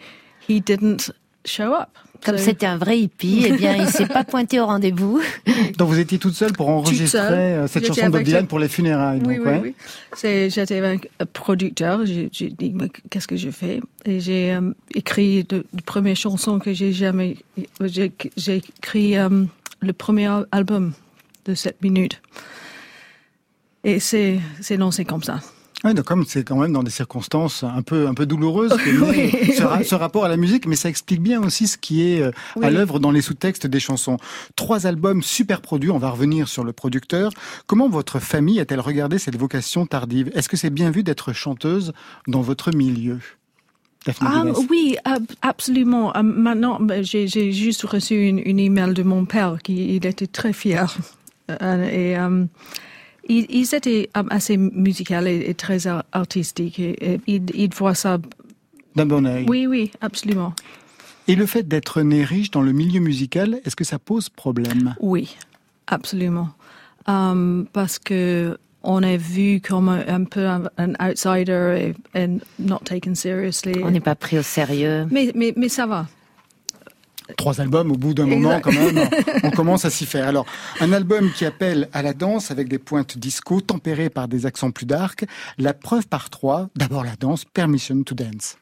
[0.48, 1.10] he didn't
[1.44, 1.90] show up.
[2.24, 5.20] Comme c'était un vrai hippie, eh bien, il s'est pas pointé au rendez-vous.
[5.78, 7.32] Donc, vous étiez toute seule pour enregistrer seule.
[7.34, 9.20] euh, cette J'étais chanson de Bob Dylan pour les funérailles.
[9.24, 9.60] Oui, donc, oui, ouais.
[9.62, 9.74] oui.
[10.16, 12.04] C'est, j'étais avec un producteur.
[12.06, 13.80] J'ai, j'ai dit, mais qu'est-ce que je fais?
[14.04, 17.36] Et j'ai euh, écrit de, de première chanson que j'ai jamais.
[17.84, 19.44] J'ai, j'ai écrit euh,
[19.80, 20.92] le premier album
[21.44, 22.20] de 7 minutes.
[23.84, 25.40] Et c'est, c'est lancé comme ça.
[25.86, 28.90] Ouais, donc comme c'est quand même dans des circonstances un peu un peu douloureuses que
[29.10, 29.84] Oui, ce, ra- oui.
[29.84, 32.30] ce rapport à la musique, mais ça explique bien aussi ce qui est euh,
[32.62, 32.70] à Oui.
[32.72, 34.16] l'œuvre dans les sous-textes des chansons.
[34.56, 35.90] Trois albums super produits.
[35.90, 37.30] On va revenir sur le producteur.
[37.66, 40.30] Comment votre famille a-t-elle regardé cette vocation tardive?
[40.34, 41.92] Est-ce que c'est bien vu d'être chanteuse
[42.26, 43.18] dans votre milieu?
[44.20, 46.16] Ah, Guinness oui, ab- absolument.
[46.16, 50.26] Euh, maintenant, ben, j'ai, juste reçu une, une email de mon père qui il était
[50.28, 50.96] très fier.
[51.62, 52.16] Euh, et
[53.28, 56.78] ils, ils étaient assez musicaux et, et très ar- artistiques.
[56.78, 58.18] Et, et ils, ils voient ça.
[58.94, 59.44] D'un bon œil.
[59.48, 60.54] Oui, oui, absolument.
[61.28, 64.94] Et le fait d'être né riche dans le milieu musical, est-ce que ça pose problème?
[65.00, 65.36] Oui,
[65.86, 66.50] absolument.
[67.08, 72.38] Euh, parce que on est vu comme un, un peu un, un outsider et, and
[72.60, 73.74] not taken seriously.
[73.82, 75.06] On n'est pas pris au sérieux.
[75.10, 76.06] mais, mais, mais ça va.
[77.36, 79.08] Trois albums, au bout d'un moment, quand même,
[79.42, 80.28] on commence à s'y faire.
[80.28, 80.46] Alors,
[80.80, 84.70] un album qui appelle à la danse avec des pointes disco tempérées par des accents
[84.70, 85.24] plus dark.
[85.58, 86.68] La preuve par trois.
[86.76, 88.56] D'abord la danse, Permission to Dance.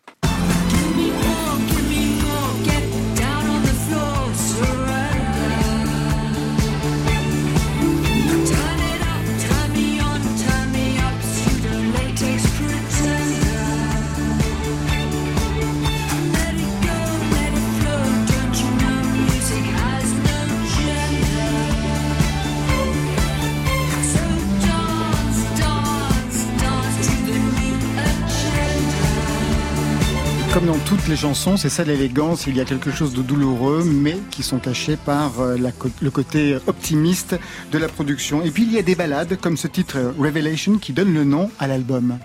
[30.55, 32.47] Comme dans toutes les chansons, c'est ça l'élégance.
[32.47, 35.57] Il y a quelque chose de douloureux, mais qui sont cachés par euh,
[36.01, 37.35] le côté optimiste
[37.73, 38.41] de la production.
[38.45, 41.25] Et puis il y a des ballades, comme ce titre euh, Revelation, qui donne le
[41.25, 42.19] nom à l'album.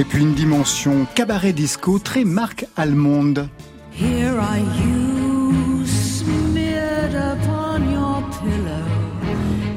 [0.00, 3.50] Et puis une dimension cabaret disco très marque allemande.
[3.92, 8.86] Here are you smeared upon your pillow.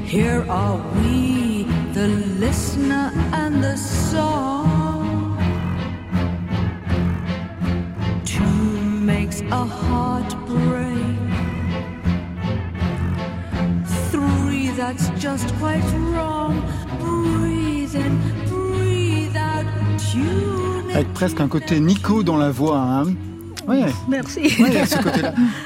[0.06, 2.08] Here are we, the
[2.40, 5.36] listener and the song.
[8.24, 11.04] Two makes a heart break.
[14.10, 15.84] Three, that's just quite
[16.14, 16.62] wrong.
[16.98, 18.43] Breathe in,
[20.94, 22.78] Avec presque un côté Nico dans la voix.
[22.80, 23.04] Hein
[23.66, 23.86] ouais.
[24.08, 24.40] Merci.
[24.62, 24.96] Ouais, ce.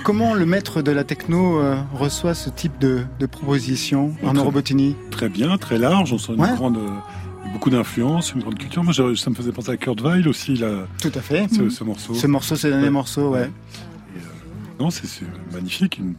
[0.04, 4.96] Comment le maître de la techno euh, reçoit ce type de, de proposition, Arnaud Robotini?
[5.10, 6.12] Très bien, très large.
[6.12, 6.54] On sent une Ouais.
[6.54, 8.82] grande, euh, beaucoup d'influence, une grande culture.
[8.84, 11.46] Moi, ça me faisait penser à Kurt Weill aussi, là, Tout à fait.
[11.52, 12.14] ce, ce morceau.
[12.14, 13.50] Ce morceau, c'est le dernier morceau, ouais.
[14.16, 14.20] Euh,
[14.80, 15.98] non, c'est c'est magnifique.
[15.98, 16.14] Une-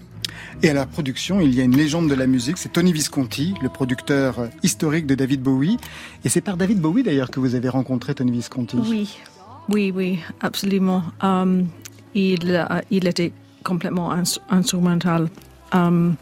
[0.61, 3.53] Et à la production, il y a une légende de la musique, c'est Tony Visconti,
[3.61, 5.77] le producteur euh, historique de David Bowie.
[6.25, 8.77] Et c'est par David Bowie d'ailleurs que vous avez rencontré Tony Visconti.
[8.77, 9.17] Oui,
[9.69, 11.03] oui, oui, absolument.
[11.21, 11.67] Um,
[12.15, 13.31] il, a- il était
[13.63, 15.29] complètement ins- instrumental.
[15.73, 16.15] Um,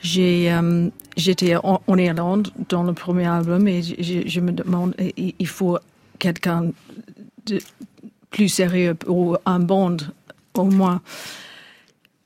[0.00, 5.78] j'ai, um, j'étais en, Irlande dans le premier album et je, me demande, il, faut
[6.18, 6.70] quelqu'un
[7.46, 7.58] de
[8.30, 9.96] plus sérieux pour un band
[10.54, 11.00] au moins.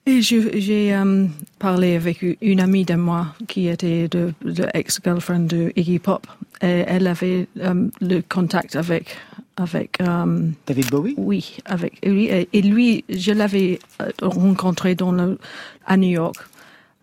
[0.09, 5.71] Et j'ai um, parlé avec une amie de moi qui était de, de ex-girlfriend de
[5.77, 6.27] Iggy Pop.
[6.63, 9.15] Et elle avait um, le contact avec
[9.57, 11.15] avec um, David Bowie?
[11.19, 15.37] oui avec lui et, et lui je l'avais euh, rencontré dans le,
[15.85, 16.37] à New York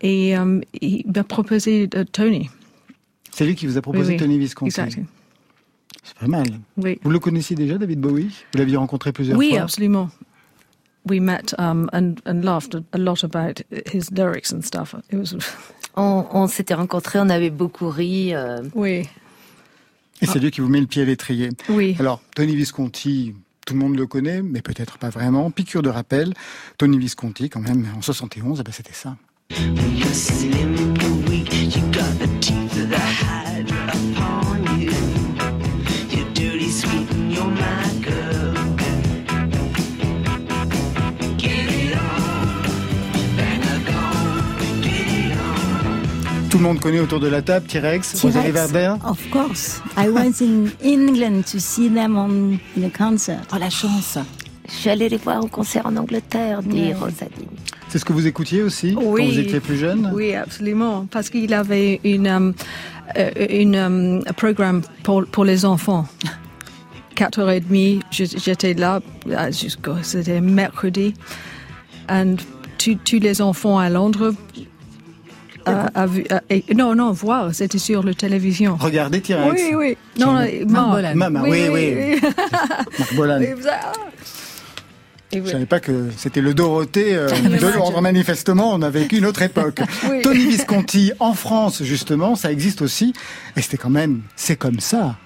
[0.00, 0.34] et
[0.80, 2.50] il m'a proposé Tony.
[3.30, 4.18] C'est lui qui vous a proposé Oui, oui.
[4.18, 4.68] Tony Visconti.
[4.80, 5.04] Exactly.
[6.02, 6.46] C'est pas mal.
[6.76, 6.98] Oui.
[7.02, 8.30] Vous le connaissiez déjà, David Bowie?
[8.52, 9.60] Vous l'aviez rencontré plusieurs Oui, fois?
[9.62, 10.10] absolument.
[11.08, 14.94] We met um, and, and laughed a, a lot about his lyrics and stuff.
[15.10, 15.36] It was,
[15.98, 18.34] On, on s'était rencontrés, on avait beaucoup ri.
[18.34, 19.08] euh, oui,
[20.20, 21.50] Et c'est lui qui vous met le pied à l'étrier.
[21.70, 21.96] oui.
[21.98, 23.34] Alors, Tony Visconti,
[23.66, 25.50] tout le monde le connaît, mais peut-être pas vraiment.
[25.50, 26.34] Piqûre de rappel,
[26.76, 29.16] Tony Visconti, quand même, en 71, eh ben, c'était ça.
[46.66, 48.94] Monde connaît autour de la table T-Rex, Rosalie Verder.
[49.04, 49.80] Of course.
[49.96, 53.40] I was in England to see them on in a concert.
[53.52, 54.18] Oh la chance
[54.68, 56.94] Je suis allée les voir au concert en Angleterre, dit Ouais.
[56.94, 57.48] Rosaline.
[57.88, 60.10] C'est ce que vous écoutiez aussi quand vous étiez plus jeune?
[60.12, 61.06] Oui, absolument.
[61.10, 62.52] Parce qu'il avait une, um,
[63.16, 66.06] euh, une um, un programme pour, pour les enfants.
[67.14, 69.50] 4h30, je- j'étais là, euh,
[70.02, 71.14] c'était mercredi.
[72.12, 74.34] Et tous les enfants à Londres.
[75.72, 78.76] A vu- et- non, non, voir, c'était sur la télévision.
[78.78, 79.50] Regardez T-Rex.
[79.52, 79.96] Oui, oui.
[80.18, 80.32] Non,
[80.68, 81.14] Marc.
[81.14, 82.20] Maman, oui, oui.
[82.98, 83.40] Marc Bolan.
[83.70, 83.92] Ah.
[85.32, 85.50] Je oui.
[85.50, 88.00] savais pas que c'était le Dorothée euh, de Londres.
[88.00, 89.80] Manifestement, on a vécu une autre époque.
[90.10, 90.22] Oui.
[90.22, 93.12] Tony Visconti, en France, justement, ça existe aussi.
[93.56, 95.16] Et c'était quand même, c'est comme ça.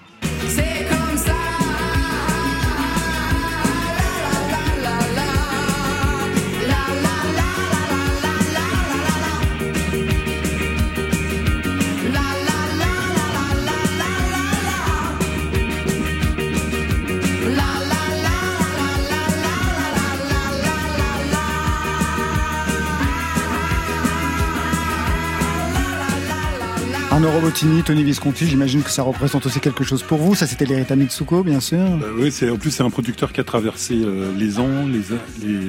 [27.49, 30.35] Tony Visconti, j'imagine que ça représente aussi quelque chose pour vous.
[30.35, 31.79] Ça, c'était l'Erita Mitsuko, bien sûr.
[31.79, 35.01] Euh, oui, c'est en plus c'est un producteur qui a traversé euh, les ans, les,
[35.47, 35.59] les,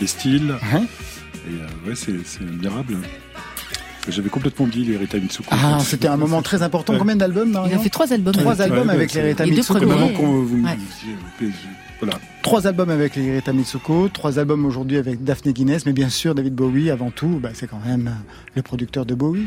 [0.00, 0.54] les styles.
[0.72, 0.82] Hein
[1.48, 2.96] Et euh, ouais, c'est c'est admirable.
[4.08, 5.48] J'avais complètement oublié les Rita Mitsuko.
[5.50, 6.92] Ah, c'était un moment très important.
[6.94, 6.98] Ouais.
[6.98, 8.32] Combien d'albums, Il a fait trois albums.
[8.32, 9.78] Trois avec- albums Ouais, avec les deux Mitsuko.
[9.80, 10.76] Qu'on vous Ouais.
[11.40, 11.52] disiez,
[12.00, 12.18] Voilà.
[12.42, 16.54] Trois albums avec l'Erita Mitsuko, trois albums aujourd'hui avec Daphne Guinness, mais bien sûr David
[16.54, 18.10] Bowie avant tout, bah, c'est quand même
[18.54, 19.46] le producteur de Bowie.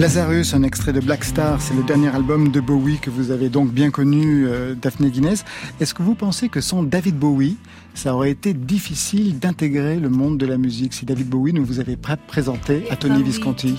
[0.00, 3.50] Lazarus, un extrait de Black Star, c'est le dernier album de Bowie que vous avez
[3.50, 5.44] donc bien connu, euh, Daphne Guinness.
[5.78, 7.58] Est-ce que vous pensez que sans David Bowie,
[7.92, 11.80] ça aurait été difficile d'intégrer le monde de la musique si David Bowie ne vous
[11.80, 13.76] avait pas présenté à Tony Visconti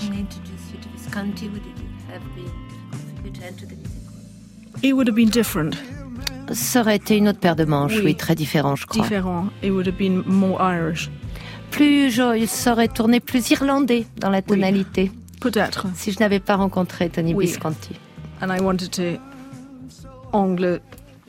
[4.84, 5.74] It would have been different,
[6.52, 8.14] Ça aurait été une autre paire de manches, oui, Oui.
[8.14, 9.02] très différent, je crois.
[9.02, 9.46] différent.
[9.60, 11.10] It would have been more Irish.
[11.72, 15.10] Plus, je, ça aurait tourné plus irlandais dans la tonalité,
[15.42, 15.86] Peut-être.
[15.94, 17.46] si je n'avais pas rencontré Tony Oui.
[17.46, 17.94] Visconti.
[18.40, 19.20] And I wanted to
[20.32, 20.80] angle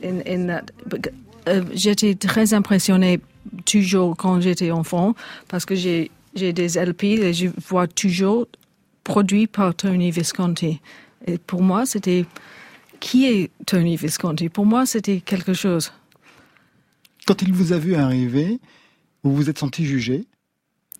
[0.02, 0.66] in in that.
[0.86, 1.10] But,
[1.48, 3.20] euh, j'étais très impressionnée
[3.66, 5.14] toujours quand j'étais enfant
[5.48, 8.46] parce que j'ai j'ai des LP et je vois toujours
[9.04, 10.80] produits par Tony Visconti.
[11.26, 12.24] Et pour moi, c'était
[13.00, 14.48] qui est Tony Visconti?
[14.48, 15.92] Pour moi, c'était quelque chose.
[17.26, 18.58] Quand il vous a vu arriver,
[19.22, 20.24] vous vous êtes senti jugé?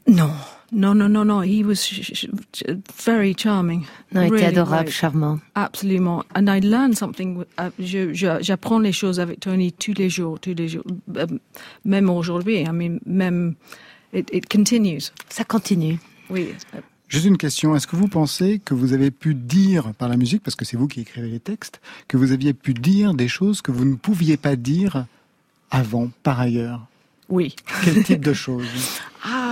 [0.06, 0.30] Non,
[0.74, 1.42] non, non, non, non.
[1.42, 2.64] He was sh- sh- sh-
[3.06, 3.84] very charming.
[4.12, 4.94] Non, il était adorable, great.
[4.94, 5.38] charmant.
[5.54, 6.24] Absolument.
[6.34, 7.36] And I learn something.
[7.38, 7.70] with- uh,
[8.42, 10.84] J'apprends les choses avec Tony tous les jours, tous les jours.
[11.16, 11.26] Euh,
[11.84, 12.60] Même aujourd'hui.
[12.62, 13.54] I mean, même.
[14.12, 15.10] It, it continues.
[15.28, 15.98] Ça continue.
[16.30, 16.48] Oui.
[17.08, 20.42] Juste une question, est-ce que vous pensez que vous avez pu dire par la musique,
[20.42, 23.60] parce que c'est vous qui écrivez les textes, que vous aviez pu dire des choses
[23.62, 25.06] que vous ne pouviez pas dire
[25.70, 26.86] avant, par ailleurs?
[27.28, 27.54] Oui.
[27.84, 28.66] Quel type de choses?
[29.26, 29.43] Ah,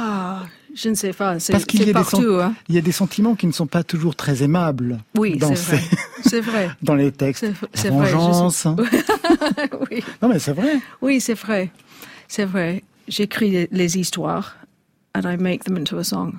[0.75, 1.37] je ne sais pas.
[1.51, 2.39] Parce qu'il y partout.
[2.41, 2.55] hein.
[2.69, 5.81] Y a des sentiments qui ne sont pas toujours très aimables Oui, dans, c'est vrai.
[6.23, 6.71] ces- C'est vrai.
[6.83, 7.47] dans les textes.
[7.75, 8.67] C'est- vrai, vengeance.
[9.91, 10.03] oui.
[10.23, 10.79] Non mais c'est vrai.
[11.01, 11.71] Oui, c'est vrai.
[12.29, 12.83] C'est vrai.
[13.09, 14.57] J'écris les, les histoires
[15.15, 16.35] and I make them into a song.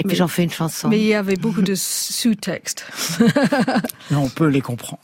[0.00, 0.88] Et puis Mais- j'en fais une chanson.
[0.88, 2.86] Mais il y avait beaucoup de sous-textes.
[4.10, 5.02] On peut les comprendre.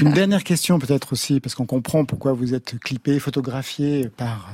[0.00, 4.50] Une dernière question peut-être aussi, parce qu'on comprend pourquoi vous êtes clippé, photographié par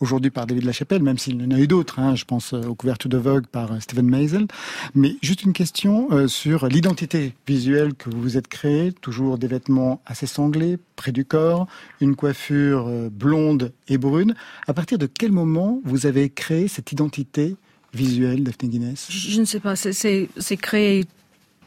[0.00, 1.98] aujourd'hui par David Lachapelle, même s'il y en a eu d'autres.
[1.98, 2.14] hein.
[2.16, 4.46] je pense euh, aux couvertures de Vogue par euh, Steven Meisel.
[4.94, 8.92] Mais juste une question euh, sur l'identité visuelle que vous vous êtes créée.
[8.92, 11.66] Toujours des vêtements assez sanglés, près du corps,
[12.00, 14.34] une coiffure blonde et brune.
[14.66, 17.56] À partir de quel moment vous avez créé cette identité
[17.94, 20.28] Daphne Guinness Je je ne sais pas, c'est-
[20.60, 21.04] créé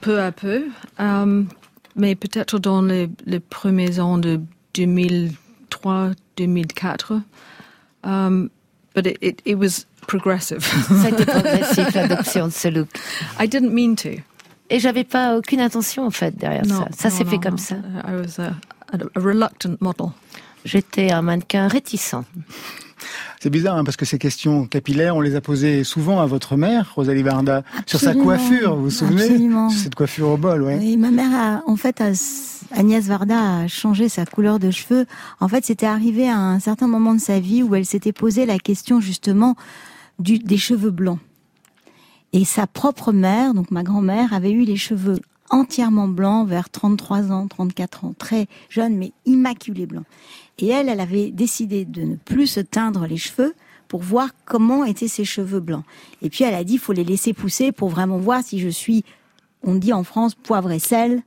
[0.01, 0.63] peu à peu,
[0.99, 1.43] euh,
[1.95, 4.39] mais peut-être dans les, les premiers ans de
[4.76, 7.21] 2003-2004.
[8.05, 8.49] Um,
[8.95, 10.63] but it, it, it was progressive.
[10.88, 12.88] Ça a été progressif, l'adoption de ce look.
[13.39, 14.09] I didn't mean to.
[14.69, 16.97] Et j'avais pas aucune intention, en fait, derrière Non, ça.
[16.97, 17.57] Ça s'est fait non, comme non.
[17.57, 17.76] ça.
[17.76, 18.53] I was a,
[18.93, 20.07] a reluctant model.
[20.66, 22.16] J'étais un mannequin réticent.
[23.41, 26.55] C'est bizarre hein, parce que ces questions capillaires, on les a posées souvent à votre
[26.55, 28.76] mère, Rosalie Varda, sur sa coiffure.
[28.78, 29.70] Vous vous souvenez Absolument.
[29.70, 30.78] Sur Cette coiffure au bol, ouais.
[30.80, 32.14] Oui, ma mère a, en fait, a-
[32.72, 35.05] Agnès Varda a changé sa couleur de cheveux.
[35.41, 38.45] En fait, c'était arrivé à un certain moment de sa vie où elle s'était posé
[38.45, 39.55] la question justement
[40.20, 41.20] du, des cheveux blancs.
[42.32, 47.32] Et sa propre mère, donc ma grand-mère, avait eu les cheveux entièrement blancs vers 33
[47.32, 50.05] ans, 34 ans, très jeune, mais immaculés blancs.
[50.60, 53.54] Et elle, elle avait décidé de ne plus se teindre les cheveux
[53.88, 55.84] pour voir comment étaient ses cheveux blancs.
[56.22, 59.04] Et puis elle a dit, faut les laisser pousser pour vraiment voir si je suis,
[59.62, 61.22] on dit en France, poivre et sel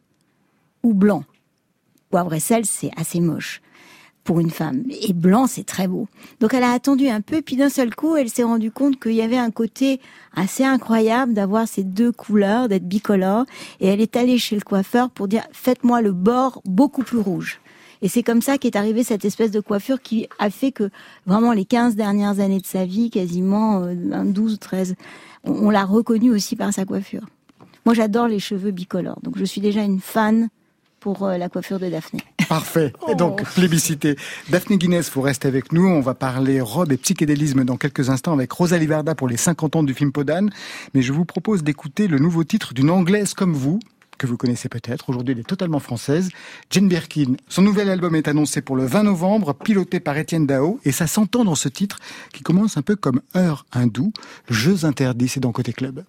[0.82, 1.24] ou blanc.
[2.10, 3.60] Poivre et sel, c'est assez moche
[4.26, 4.82] pour une femme.
[5.00, 6.08] Et blanc, c'est très beau.
[6.40, 9.14] Donc elle a attendu un peu, puis d'un seul coup, elle s'est rendue compte qu'il
[9.14, 10.00] y avait un côté
[10.34, 13.46] assez incroyable d'avoir ces deux couleurs, d'être bicolore.
[13.80, 17.60] Et elle est allée chez le coiffeur pour dire, faites-moi le bord beaucoup plus rouge.
[18.02, 20.90] Et c'est comme ça qu'est arrivée cette espèce de coiffure qui a fait que
[21.26, 24.94] vraiment les 15 dernières années de sa vie, quasiment euh, un 12, 13,
[25.44, 27.26] on, on l'a reconnue aussi par sa coiffure.
[27.84, 29.20] Moi, j'adore les cheveux bicolores.
[29.22, 30.48] Donc, je suis déjà une fan
[30.98, 32.20] pour euh, la coiffure de Daphné.
[32.48, 32.92] Parfait.
[33.08, 34.16] Et donc, plébiscité.
[34.50, 35.86] Daphné Guinness, vous restez avec nous.
[35.86, 39.76] On va parler robe et psychédélisme dans quelques instants avec Rosalie Varda pour les 50
[39.76, 40.50] ans du film Podane.
[40.94, 43.78] Mais je vous propose d'écouter le nouveau titre d'une Anglaise comme vous,
[44.18, 45.08] que vous connaissez peut-être.
[45.08, 46.30] Aujourd'hui, elle est totalement française.
[46.70, 47.36] Jane Birkin.
[47.48, 50.80] Son nouvel album est annoncé pour le 20 novembre, piloté par Étienne Dao.
[50.84, 51.98] Et ça s'entend dans ce titre
[52.32, 54.12] qui commence un peu comme Heure hindoue.
[54.48, 56.04] Jeux interdits, c'est dans Côté Club.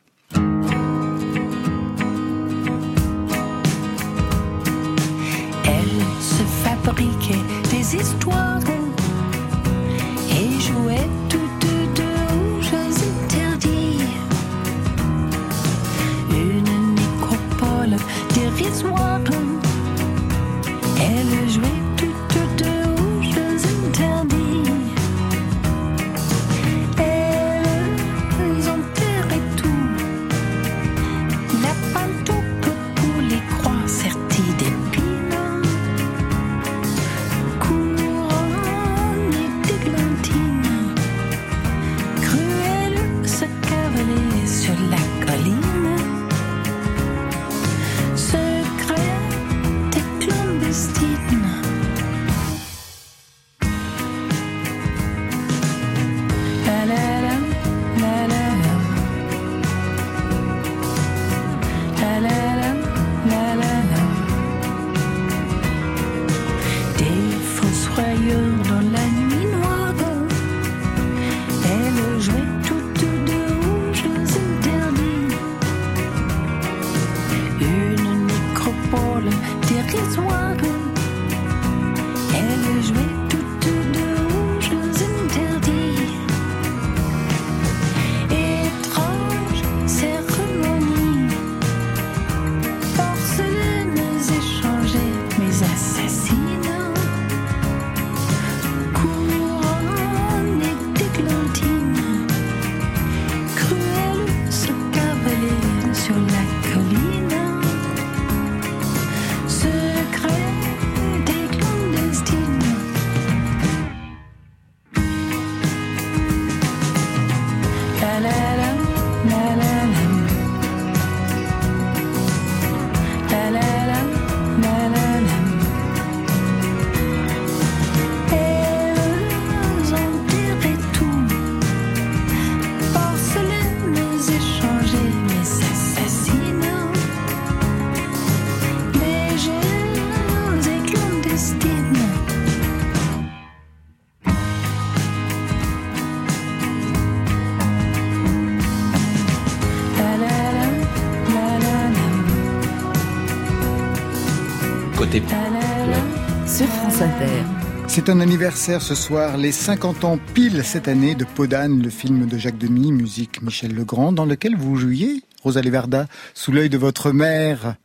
[158.08, 162.26] C'est un anniversaire ce soir, les 50 ans pile cette année de Podane, le film
[162.26, 166.78] de Jacques Demy, musique Michel Legrand, dans lequel vous jouiez, Rosalie Verda, sous l'œil de
[166.78, 167.76] votre mère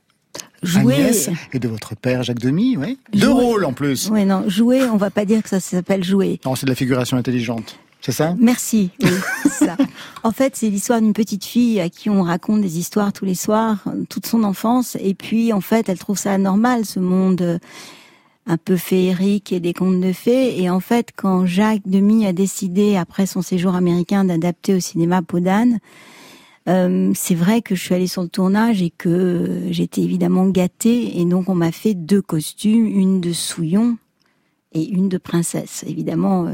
[0.63, 0.95] Jouer.
[0.95, 3.01] Agnès et de votre père Jacques Demy, oui.
[3.13, 3.33] Deux Jouer.
[3.33, 4.11] rôles en plus.
[4.11, 6.39] Ouais, non, jouer, on va pas dire que ça s'appelle jouer.
[6.47, 7.81] Non, c'est de la figuration intelligente.
[8.01, 8.37] C'est ça?
[8.39, 8.91] Merci.
[9.03, 9.11] Oui,
[9.51, 9.77] ça.
[10.23, 13.35] En fait, c'est l'histoire d'une petite fille à qui on raconte des histoires tous les
[13.35, 17.59] soirs, toute son enfance, et puis en fait, elle trouve ça normal, ce monde euh,
[18.47, 20.61] un peu féerique et des contes de fées.
[20.61, 25.23] Et en fait, quand Jacques Demy a décidé, après son séjour américain, d'adapter au cinéma
[25.23, 25.79] Podane,
[26.69, 31.21] euh, c'est vrai que je suis allée sur le tournage et que j'étais évidemment gâtée,
[31.21, 33.97] et donc on m'a fait deux costumes, une de souillon
[34.73, 35.85] et une de princesse.
[35.87, 36.53] Évidemment, euh,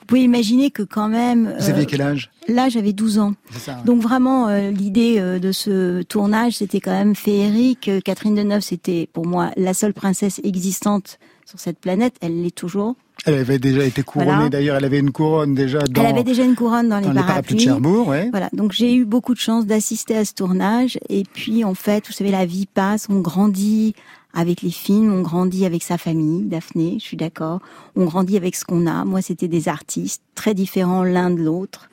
[0.00, 1.54] vous pouvez imaginer que quand même...
[1.58, 2.30] Vous euh, aviez quel âge?
[2.48, 3.34] Là, j'avais 12 ans.
[3.52, 3.80] Ça.
[3.84, 7.88] Donc vraiment, euh, l'idée euh, de ce tournage, c'était quand même féerique.
[7.88, 11.18] Euh, Catherine Deneuve, c'était pour moi la seule princesse existante
[11.50, 12.14] sur cette planète.
[12.20, 12.94] Elle l'est toujours.
[13.26, 14.48] Elle avait déjà été couronnée, Voilà.
[14.48, 17.12] d'ailleurs, elle avait une couronne déjà dans, Elle avait déjà une couronne dans les dans
[17.12, 17.56] les parapluies parapluies.
[17.56, 18.28] de Cherbourg, ouais.
[18.30, 20.98] Voilà, donc j'ai eu beaucoup de chance d'assister à ce tournage.
[21.10, 23.94] Et puis, en fait, vous savez, la vie passe, on grandit
[24.32, 27.60] avec les films, on grandit avec sa famille, Daphné, je suis d'accord.
[27.96, 29.04] On grandit avec ce qu'on a.
[29.04, 31.90] Moi, c'était des artistes très différents l'un de l'autre.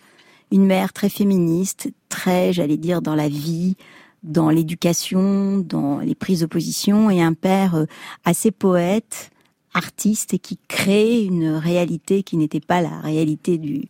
[0.52, 3.76] Une mère très féministe, très, j'allais dire, dans la vie,
[4.24, 7.86] dans l'éducation, dans les prises de position, et un père euh,
[8.24, 9.30] assez poète,
[9.78, 13.88] artiste, et qui crée une réalité qui n'était pas la réalité du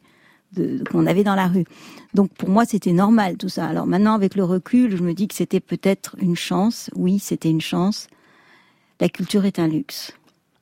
[0.89, 1.65] qu'on avait dans la rue.
[2.13, 3.67] Donc pour moi, c'était normal tout ça.
[3.67, 6.89] Alors maintenant, avec le recul, je me dis que c'était peut-être une chance.
[6.95, 8.07] Oui, c'était une chance.
[8.99, 10.13] La culture est un luxe.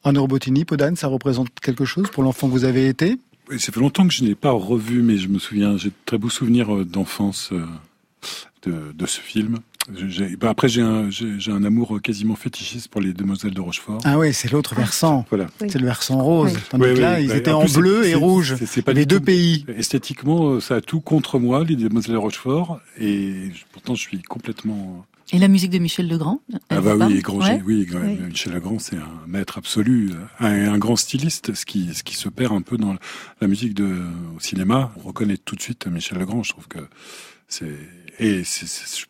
[0.03, 3.17] En Robotini, Podane, ça représente quelque chose pour l'enfant que vous avez été?
[3.49, 5.95] Oui, ça fait longtemps que je n'ai pas revu, mais je me souviens, j'ai de
[6.05, 7.65] très beaux souvenirs euh, d'enfance euh,
[8.63, 9.59] de, de ce film.
[10.07, 13.61] J'ai- bah, après, j'ai un, j'ai j'ai un amour quasiment fétichiste pour les Demoiselles de
[13.61, 13.99] Rochefort.
[14.03, 15.25] Ah oui, c'est l'autre versant.
[15.29, 15.47] Voilà.
[15.59, 16.53] C'est le versant rose.
[16.55, 16.59] Oui.
[16.69, 18.17] Tandis Oui, que là, oui, ils bah, étaient en en, plus, bleu c'est- et c'est-
[18.17, 18.55] rouge.
[18.57, 19.65] c'est- c'est pas les deux tout- pays.
[19.77, 25.05] Esthétiquement, ça a tout contre moi, les Demoiselles de Rochefort, et pourtant je suis complètement.
[25.33, 27.61] Et la musique de Michel Legrand Ah euh, bah oui, grand, Ouais.
[27.65, 27.87] oui.
[28.29, 32.29] Michel Legrand, c'est un maître absolu, un, un grand styliste, ce qui, ce qui se
[32.29, 32.95] perd un peu dans
[33.41, 34.01] la musique de,
[34.35, 34.91] au cinéma.
[34.97, 36.43] On reconnaît tout de suite Michel Legrand.
[36.43, 36.79] Je trouve que
[37.47, 37.75] c'est
[38.19, 38.43] et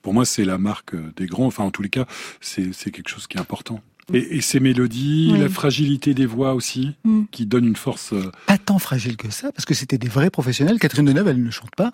[0.01, 1.45] pour moi c'est la marque des grands.
[1.47, 2.05] Enfin, en tous les cas,
[2.41, 3.82] c'est c'est quelque chose qui est important.
[4.13, 5.39] Et, et ces mélodies, Oui.
[5.39, 7.24] la fragilité des voix aussi, Mm.
[7.32, 8.13] qui donne une force.
[8.13, 10.80] euh, Pas tant fragile que ça, parce que c'était des vrais professionnels.
[10.80, 11.91] Catherine Deneuve, elle ne chante pas.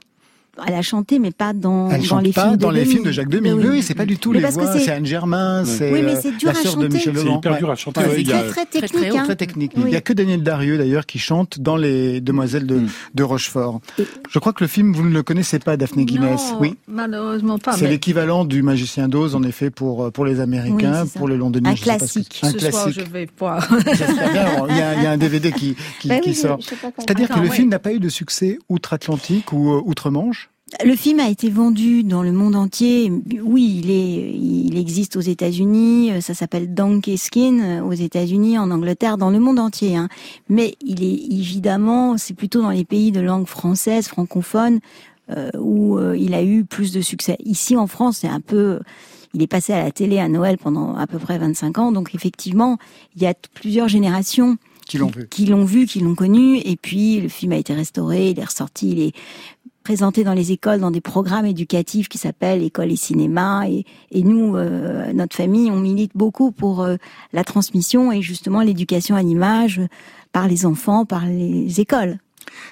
[0.67, 2.83] Elle a chanté, mais pas dans, Elle dans chante les pas films de dans les
[2.85, 3.53] films de Jacques Demy.
[3.53, 4.73] Oui, oui, c'est pas du tout Mais les voix.
[4.73, 6.87] c'est- C'est Anne Germain, c'est Oui, euh, c'est la sœur de.
[6.87, 7.37] Michel C'est Legrand.
[7.37, 7.57] hyper Ouais.
[7.59, 8.01] dur à chanter.
[8.01, 9.15] Ouais, ouais, C'est très, très technique.
[9.15, 9.23] hein.
[9.23, 9.71] Très technique.
[9.77, 9.83] Oui.
[9.87, 12.87] Il y a que Daniel Darieux d'ailleurs qui chante dans les Demoiselles de, Mm.
[13.15, 13.79] de Rochefort.
[13.97, 16.51] Et- Je crois que le film, vous ne le connaissez pas, Daphné Guinness.
[16.51, 16.75] Non, Oui.
[16.87, 17.71] malheureusement pas.
[17.73, 21.29] C'est mais l'équivalent du Magicien d'Oz, en effet, pour, euh, pour les Américains, c'est pour
[21.29, 21.71] les Londoniens.
[21.71, 22.39] Un classique.
[22.41, 22.47] c'est.
[22.47, 22.93] Un classique.
[22.93, 23.67] je vais voir.
[23.87, 24.65] J'espère bien.
[24.69, 26.59] Il y, a, il y a un DVD qui, qui, Bah sort.
[26.97, 30.49] C'est-à-dire que le film n'a pas eu de succès outre-Atlantique ou euh, outre-Manche?
[30.83, 33.11] Le film a été vendu dans le monde entier.
[33.43, 36.11] Oui, il est, il existe aux États-Unis.
[36.11, 39.95] euh, Ça s'appelle Donkey Skin euh, aux États-Unis, en Angleterre, dans le monde entier.
[39.95, 40.07] Hein.
[40.49, 44.79] Mais il est évidemment, c'est plutôt dans les pays de langue française, francophone,
[45.29, 47.35] euh, où euh, il a eu plus de succès.
[47.43, 48.79] Ici, en France, c'est un peu.
[49.33, 51.91] Il est passé à la télé à Noël pendant à peu près 25 ans.
[51.91, 52.77] Donc effectivement,
[53.15, 54.57] il y a plusieurs générations
[54.87, 55.27] qui l'ont vu.
[55.29, 58.43] qui l'ont vu, qui l'ont connu, et puis le film a été restauré, il est
[58.43, 59.13] ressorti, il est
[59.83, 63.67] présenté dans les écoles, dans des programmes éducatifs qui s'appellent École et Cinéma.
[63.67, 66.97] Et, et nous, euh, notre famille, on milite beaucoup pour euh,
[67.33, 69.81] la transmission et justement l'éducation à l'image
[70.31, 72.17] par les enfants, par les écoles.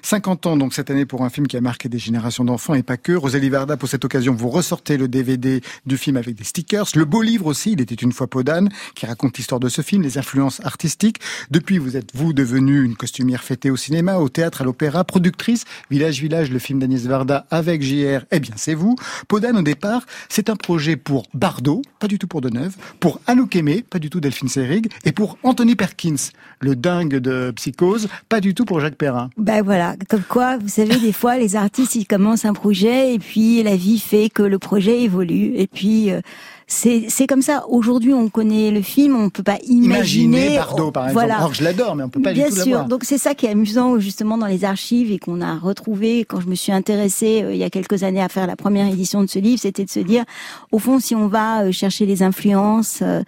[0.01, 2.83] 50 ans donc cette année pour un film qui a marqué des générations d'enfants et
[2.83, 3.13] pas que.
[3.13, 6.85] Rosalie Varda, pour cette occasion, vous ressortez le DVD du film avec des stickers.
[6.95, 10.01] Le beau livre aussi, Il était une fois Podane, qui raconte l'histoire de ce film,
[10.01, 11.19] les influences artistiques.
[11.51, 15.65] Depuis, vous êtes vous devenue une costumière fêtée au cinéma, au théâtre, à l'opéra, productrice.
[15.89, 18.95] Village Village, le film d'Agnès Varda avec JR, eh bien c'est vous.
[19.27, 23.55] Podane au départ, c'est un projet pour Bardot, pas du tout pour Deneuve, pour Anouk
[23.55, 26.15] Aimé, pas du tout Delphine Seyrig, et pour Anthony Perkins,
[26.59, 29.29] le dingue de Psychose, pas du tout pour Jacques Perrin.
[29.37, 33.19] Ben voilà, comme quoi, vous savez, des fois, les artistes, ils commencent un projet et
[33.19, 35.53] puis la vie fait que le projet évolue.
[35.57, 36.21] Et puis, euh,
[36.65, 37.65] c'est c'est comme ça.
[37.69, 40.37] Aujourd'hui, on connaît le film, on peut pas imaginer.
[40.39, 41.27] Imaginez Bardot par exemple.
[41.27, 41.47] Voilà.
[41.47, 42.85] Que je l'adore, mais on peut pas Bien du tout sûr.
[42.85, 46.41] Donc c'est ça qui est amusant justement dans les archives et qu'on a retrouvé quand
[46.41, 49.21] je me suis intéressée euh, il y a quelques années à faire la première édition
[49.21, 50.23] de ce livre, c'était de se dire,
[50.71, 53.21] au fond, si on va euh, chercher les influences, euh,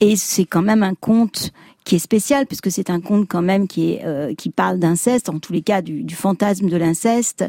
[0.00, 1.52] et c'est quand même un conte
[1.84, 5.28] qui est spécial puisque c'est un conte quand même qui est euh, qui parle d'inceste,
[5.28, 7.44] en tous les cas du, du fantasme de l'inceste.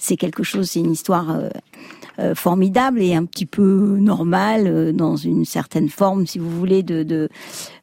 [0.00, 1.48] C'est quelque chose, c'est une histoire euh,
[2.20, 6.84] euh, formidable et un petit peu normale euh, dans une certaine forme, si vous voulez,
[6.84, 7.28] de de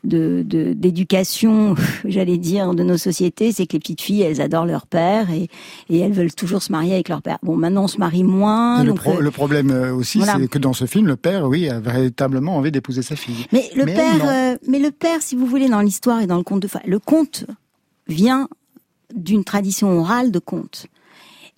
[0.05, 3.51] de- de- d'éducation, j'allais dire, de nos sociétés.
[3.51, 5.49] C'est que les petites filles, elles adorent leur père et
[5.89, 7.37] et elles veulent toujours se marier avec leur père.
[7.43, 8.81] Bon, maintenant on se marie moins.
[8.83, 10.37] Le, donc, pro- euh, le problème aussi, voilà.
[10.39, 13.45] c'est que dans ce film, le père, oui, a véritablement envie d'épouser sa fille.
[13.51, 16.37] Mais le Mais père, euh, mais le père, si vous voulez, dans l'histoire et dans
[16.37, 17.45] le conte de, le conte
[18.07, 18.47] vient
[19.13, 20.87] d'une tradition orale de contes.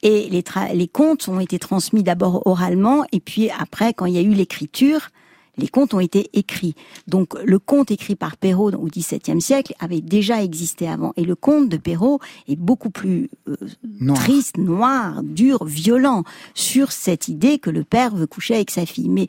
[0.03, 0.43] Et les,
[0.73, 4.33] les contes ont été transmis d'abord oralement, et puis après, quand il y a eu
[4.33, 5.09] l'écriture,
[5.57, 6.75] les contes ont été écrits.
[7.07, 11.13] Donc le conte écrit par Perrault au XVIIe siècle avait déjà existé avant.
[11.17, 13.55] Et le conte de Perrault est beaucoup plus euh,
[13.99, 14.19] Noir.
[14.19, 16.23] triste, noir, dur, violent
[16.53, 19.09] sur cette idée que le père veut coucher avec sa fille.
[19.09, 19.27] Mais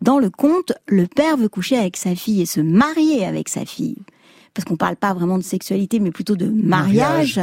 [0.00, 3.64] dans le conte, le père veut coucher avec sa fille et se marier avec sa
[3.64, 3.98] fille.
[4.58, 7.38] Parce qu'on parle pas vraiment de sexualité, mais plutôt de mariage.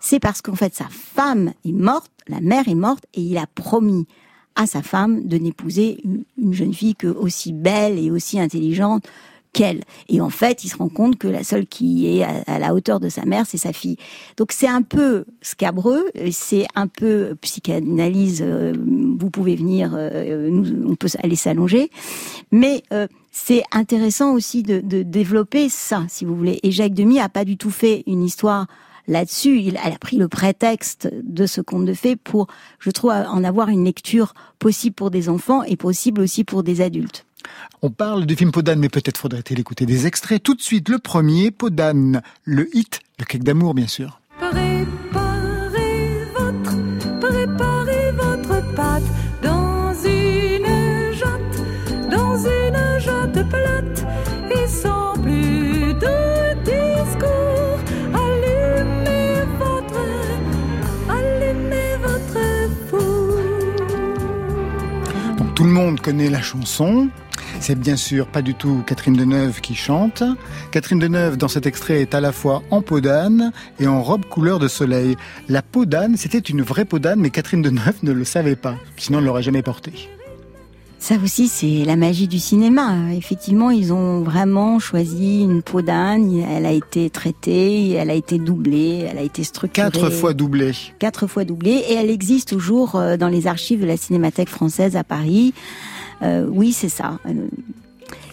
[0.00, 3.46] C'est parce qu'en fait, sa femme est morte, la mère est morte, et il a
[3.54, 4.06] promis
[4.54, 9.06] à sa femme de n'épouser une- une jeune fille que aussi belle et aussi intelligente
[9.52, 9.82] qu'elle.
[10.08, 13.00] Et en fait, il se rend compte que la seule qui est à, la hauteur
[13.00, 13.96] de sa mère, c'est sa fille.
[14.36, 18.42] Donc c'est un peu scabreux, c'est un peu psychanalyse.
[18.44, 18.74] euh,
[19.18, 21.90] Vous pouvez venir, euh, nous, on peut aller s'allonger,
[22.50, 26.60] mais euh, c'est intéressant aussi de, de développer ça, si vous voulez.
[26.62, 28.66] Et Jacques Demy a pas du tout fait une histoire
[29.06, 29.58] là-dessus.
[29.60, 32.46] Il, elle a pris le prétexte de ce conte de fées pour,
[32.78, 36.80] je trouve, en avoir une lecture possible pour des enfants et possible aussi pour des
[36.80, 37.24] adultes.
[37.82, 40.42] On parle du film Podane, mais peut-être faudrait-il écouter des extraits.
[40.42, 44.20] Tout de suite, le premier, Podane, le hit, le cake d'amour, bien sûr.
[44.38, 44.86] Préparez
[46.36, 46.76] votre,
[47.20, 49.02] préparez votre pâte
[49.42, 54.04] dans une jatte, dans une jatte plate
[54.50, 57.78] et sans plus de discours.
[58.12, 60.00] Allumez votre,
[61.08, 62.40] allumez votre
[62.88, 63.38] four.
[65.36, 67.08] Donc tout le monde connaît la chanson.
[67.60, 70.22] C'est bien sûr pas du tout Catherine Deneuve qui chante.
[70.70, 74.24] Catherine Deneuve, dans cet extrait, est à la fois en peau d'âne et en robe
[74.24, 75.16] couleur de soleil.
[75.48, 78.76] La peau d'âne, c'était une vraie peau d'âne, mais Catherine Deneuve ne le savait pas.
[78.96, 80.08] Sinon, elle l'aurait jamais portée.
[81.00, 83.12] Ça aussi, c'est la magie du cinéma.
[83.12, 86.42] Effectivement, ils ont vraiment choisi une peau d'âne.
[86.50, 89.90] Elle a été traitée, elle a été doublée, elle a été structurée.
[89.90, 90.72] Quatre fois doublée.
[90.98, 91.84] Quatre fois doublée.
[91.88, 95.54] Et elle existe toujours euh, dans les archives de la Cinémathèque française à Paris.
[96.22, 97.18] Euh, oui, c'est ça.
[97.26, 97.32] Euh,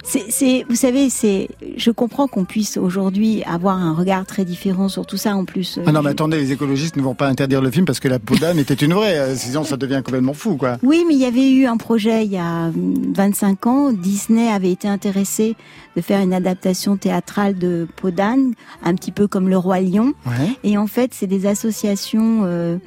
[0.08, 4.88] C'est, c'est, vous savez, c'est, je comprends qu'on puisse aujourd'hui avoir un regard très différent
[4.88, 5.80] sur tout ça en plus.
[5.88, 8.20] Ah non, mais attendez, les écologistes ne vont pas interdire le film parce que la
[8.20, 9.18] peau d'âne était une vraie.
[9.18, 10.78] euh, Sinon, ça devient complètement fou, quoi.
[10.84, 13.92] Oui, mais il y avait eu un projet il y a hum, 25 ans.
[13.94, 15.56] Disney avait été intéressé
[15.96, 20.14] de faire une adaptation théâtrale de Podane, un petit peu comme Le Roi Lion.
[20.28, 20.52] Ouais.
[20.64, 22.78] Et en fait, c'est des associations euh,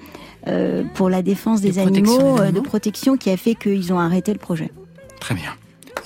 [0.46, 2.62] euh, pour la défense des animaux, euh, de animaux.
[2.62, 4.70] protection, qui a fait qu'ils ont arrêté le projet.
[5.20, 5.50] Très bien.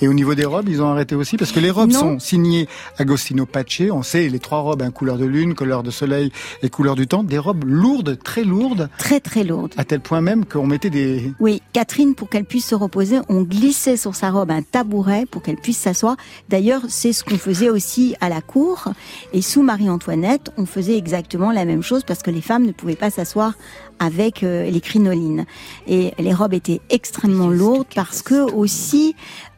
[0.01, 1.99] Et au niveau des robes, ils ont arrêté aussi parce que les robes Non.
[1.99, 3.83] sont signées Agostino Pace.
[3.91, 7.07] On sait les trois robes, hein, couleur de lune, couleur de soleil et couleur du
[7.07, 9.73] temps, des robes lourdes, très lourdes, Très très lourde.
[9.77, 13.43] à tel point même qu'on mettait des Oui, Catherine, pour qu'elle puisse se reposer, on
[13.43, 16.17] glissait sur sa robe un tabouret pour qu'elle puisse s'asseoir.
[16.49, 18.85] D'ailleurs, c'est ce qu'on faisait aussi à la cour.
[19.31, 22.95] Et sous Marie-Antoinette, on faisait exactement la même chose parce que les femmes ne pouvaient
[22.97, 23.53] pas s'asseoir
[23.99, 25.45] avec euh, les crinolines.
[25.87, 29.15] Et les robes étaient extrêmement lourdes parce que aussi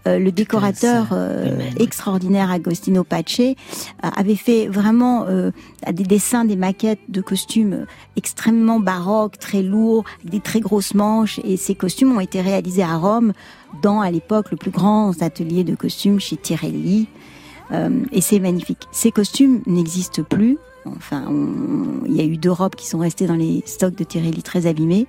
[0.07, 3.53] euh, le décorateur euh, extraordinaire Agostino Pace euh,
[4.01, 5.25] avait fait vraiment
[5.91, 11.39] des dessins, des maquettes de costumes extrêmement baroques, très lourds, avec des très grosses manches.
[11.43, 13.33] Et ces costumes ont été réalisés à Rome,
[13.81, 17.07] dans à l'époque le plus grand atelier de costumes chez Tirelli.
[18.11, 18.87] Et c'est magnifique.
[18.91, 20.57] Ces costumes n'existent plus.
[20.85, 21.25] Enfin,
[22.05, 24.67] il y a eu deux robes qui sont restées dans les stocks de Tirelli très
[24.67, 25.07] abîmés.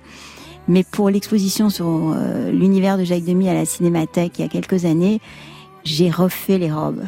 [0.67, 4.49] Mais pour l'exposition sur euh, l'univers de Jacques Demy à la Cinémathèque il y a
[4.49, 5.21] quelques années,
[5.85, 7.03] j'ai refait les robes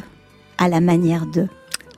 [0.56, 1.46] à la manière de.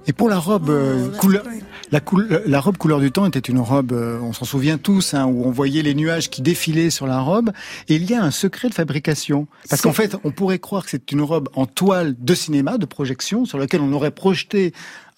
[0.08, 1.44] Et pour la robe euh, couleur,
[1.92, 2.00] la,
[2.46, 5.44] la robe couleur du temps était une robe, euh, on s'en souvient tous, hein, où
[5.44, 7.52] on voyait les nuages qui défilaient sur la robe.
[7.88, 10.90] Et il y a un secret de fabrication, parce qu'en fait, on pourrait croire que
[10.90, 14.72] c'est une robe en toile de cinéma, de projection, sur laquelle on aurait projeté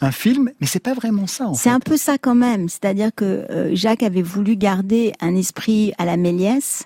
[0.05, 1.50] un film, mais c'est pas vraiment ça.
[1.55, 2.68] C'est un peu ça quand même.
[2.68, 6.84] C'est-à-dire que euh, Jacques avait voulu garder un esprit à la Méliès.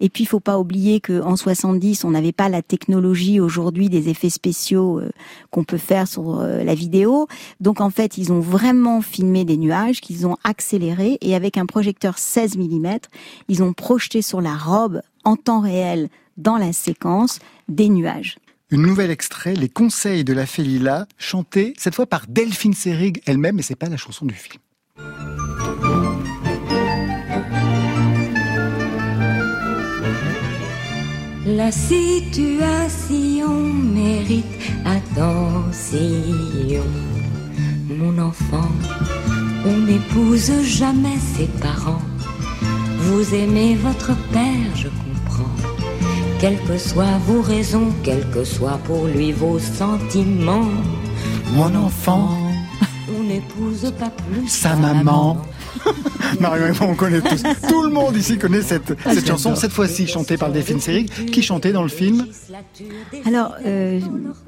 [0.00, 3.88] Et puis, il faut pas oublier que en 70, on n'avait pas la technologie aujourd'hui
[3.88, 5.10] des effets spéciaux euh,
[5.50, 7.28] qu'on peut faire sur euh, la vidéo.
[7.60, 11.66] Donc, en fait, ils ont vraiment filmé des nuages qu'ils ont accélérés et avec un
[11.66, 12.96] projecteur 16 mm,
[13.48, 17.38] ils ont projeté sur la robe en temps réel dans la séquence
[17.68, 18.36] des nuages.
[18.68, 23.54] Une nouvelle extrait, les conseils de la Félila, chantés cette fois par Delphine Seyrig elle-même,
[23.54, 24.60] mais c'est pas la chanson du film.
[31.46, 34.44] La situation mérite
[34.84, 36.02] attention.
[37.88, 38.72] Mon enfant,
[39.64, 42.02] on n'épouse jamais ses parents.
[42.98, 45.05] Vous aimez votre père, je comprends.
[46.38, 50.68] Quelles que soient vos raisons, quels que soient pour lui vos sentiments.
[51.54, 52.28] Mon enfant,
[53.18, 55.40] On n'épouse pas plus sa maman.
[56.40, 57.42] Marion et moi, on connaît tous.
[57.68, 61.42] Tout le monde ici connaît cette, cette chanson, cette fois-ci chantée par Delphine Seyrig, qui
[61.42, 62.26] chantait dans le film.
[63.24, 64.00] Alors, euh,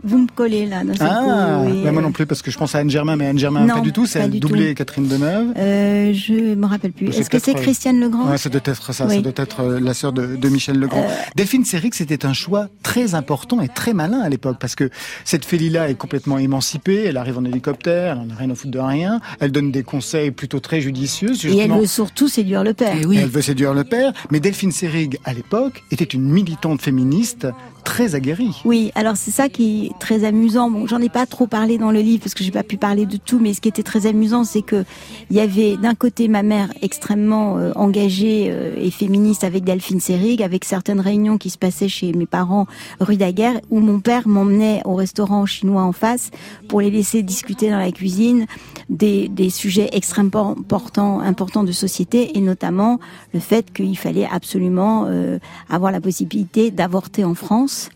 [0.04, 2.58] vous me collez là, seul Ah, coup, oui, bah, moi non plus, parce que je
[2.58, 4.74] pense à Anne Germain, mais Anne Germain, Non, pas du tout, c'est elle doublée.
[4.74, 5.48] Catherine Deneuve.
[5.56, 7.08] Euh, je me rappelle plus.
[7.08, 9.22] Est-ce que c'est euh, Christiane Legrand Ouais, ça doit être ça, ça Oui.
[9.22, 11.04] doit être euh, la sœur de, de Michel Legrand.
[11.08, 14.90] Euh, Delphine Seyrig, c'était un choix très important et très malin à l'époque, parce que
[15.24, 18.78] cette Félila est complètement émancipée, elle arrive en hélicoptère, elle n'a rien à foutre de
[18.78, 21.17] rien, elle donne des conseils plutôt très judicieux.
[21.22, 22.96] Et elle veut surtout séduire le père.
[23.00, 23.18] Eh oui.
[23.20, 27.46] Elle veut séduire le père, mais Delphine Seyrig, à l'époque, était une militante féministe
[27.88, 28.60] très aguerrie.
[28.66, 30.70] Oui, alors c'est ça qui est très amusant.
[30.70, 33.06] Bon, j'en ai pas trop parlé dans le livre parce que j'ai pas pu parler
[33.06, 34.84] de tout, mais ce qui était très amusant, c'est que
[35.30, 40.00] il y avait d'un côté ma mère extrêmement euh, engagée euh, et féministe avec Delphine
[40.00, 42.66] Seyrig, avec certaines réunions qui se passaient chez mes parents
[43.00, 46.30] rue Daguerre, où mon père m'emmenait au restaurant chinois en face
[46.68, 48.44] pour les laisser discuter dans la cuisine
[48.90, 53.00] des, des sujets extrêmement importants, importants de société, et notamment
[53.34, 55.38] le fait qu'il fallait absolument euh,
[55.68, 57.90] avoir la possibilité d'avorter en France.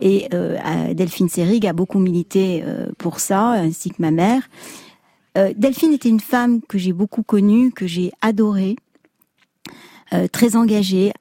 [0.00, 0.58] Et euh,
[0.92, 4.42] Delphine Seyrig a beaucoup milité euh, pour ça, ainsi que ma mère.
[5.54, 8.74] Delphine était une femme que j'ai beaucoup connue, que j'ai adorée,
[10.32, 11.12] très engagée,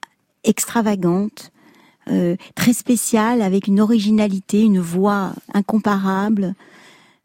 [0.45, 1.51] extravagante,
[2.55, 6.55] très spéciale, avec une originalité, une voix incomparable,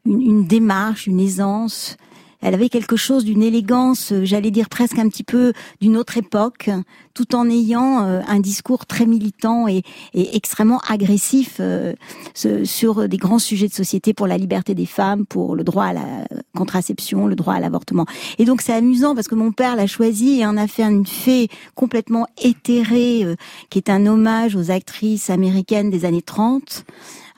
[0.05, 1.95] une démarche, une aisance.
[2.41, 6.17] Elle avait quelque chose d'une élégance, euh, j'allais dire presque un petit peu d'une autre
[6.17, 6.69] époque,
[7.13, 9.83] tout en ayant euh, un discours très militant et,
[10.13, 11.93] extrêmement agressif euh,
[12.33, 15.93] sur des grands sujets de société pour la liberté des femmes, pour le droit à
[15.93, 18.05] la contraception, le droit à l'avortement.
[18.39, 21.05] Et donc c'est amusant parce que mon père l'a choisi et en a fait une
[21.05, 23.25] fée complètement éthérée,
[23.69, 26.85] qui est un hommage aux actrices américaines des années 30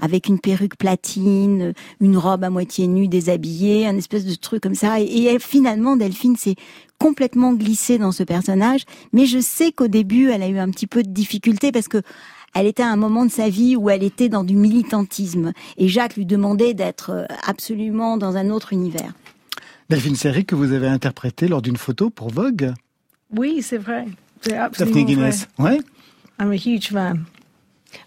[0.03, 4.75] avec une perruque platine, une robe à moitié nue déshabillée, un espèce de truc comme
[4.75, 4.99] ça.
[4.99, 6.57] Et, et elle, finalement, Delphine s'est
[6.99, 8.81] complètement glissée dans ce personnage.
[9.13, 12.01] Mais je sais qu'au début, elle a eu un petit peu de difficulté parce que
[12.53, 15.53] elle était à un moment de sa vie où elle était dans du militantisme.
[15.77, 19.13] Et Jacques lui demandait d'être euh, absolument dans un autre univers.
[19.89, 22.73] Delphine Seyrig que vous avez interprétée lors d'une photo pour Vogue.
[23.35, 24.05] Oui, c'est vrai.
[24.41, 25.05] C'est Daphne absolument vrai.
[25.05, 25.47] Guinness.
[25.57, 25.79] Ouais.
[26.41, 27.23] I'm a huge fan.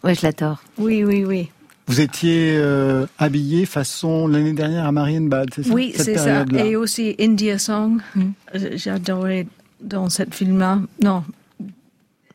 [0.04, 0.62] Ouais, je l'adore.
[0.78, 1.48] Oui, oui, oui.
[1.86, 5.72] Vous étiez euh, habillée façon l'année dernière à Marienbad, c'est ça?
[5.72, 6.44] Oui, c'est ça.
[6.52, 8.00] Et aussi India Song.
[8.14, 8.22] Mm.
[8.54, 9.46] Euh, J'adorais
[9.80, 10.80] dans cette film-là.
[11.02, 11.22] Non,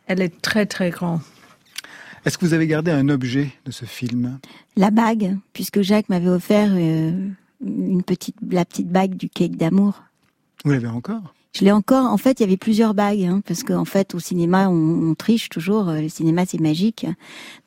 [0.07, 1.19] elle est très, très grande.
[2.23, 4.39] Est-ce que vous avez gardé un objet de ce film?
[4.77, 7.11] La bague, puisque Jacques m'avait offert euh,
[7.65, 10.03] une petite, la petite bague du cake d'amour.
[10.63, 11.33] Vous l'avez encore?
[11.53, 12.05] Je l'ai encore.
[12.05, 15.15] En fait, il y avait plusieurs bagues, hein, parce qu'en fait, au cinéma, on, on
[15.15, 15.89] triche toujours.
[15.89, 17.05] euh, Le cinéma, c'est magique.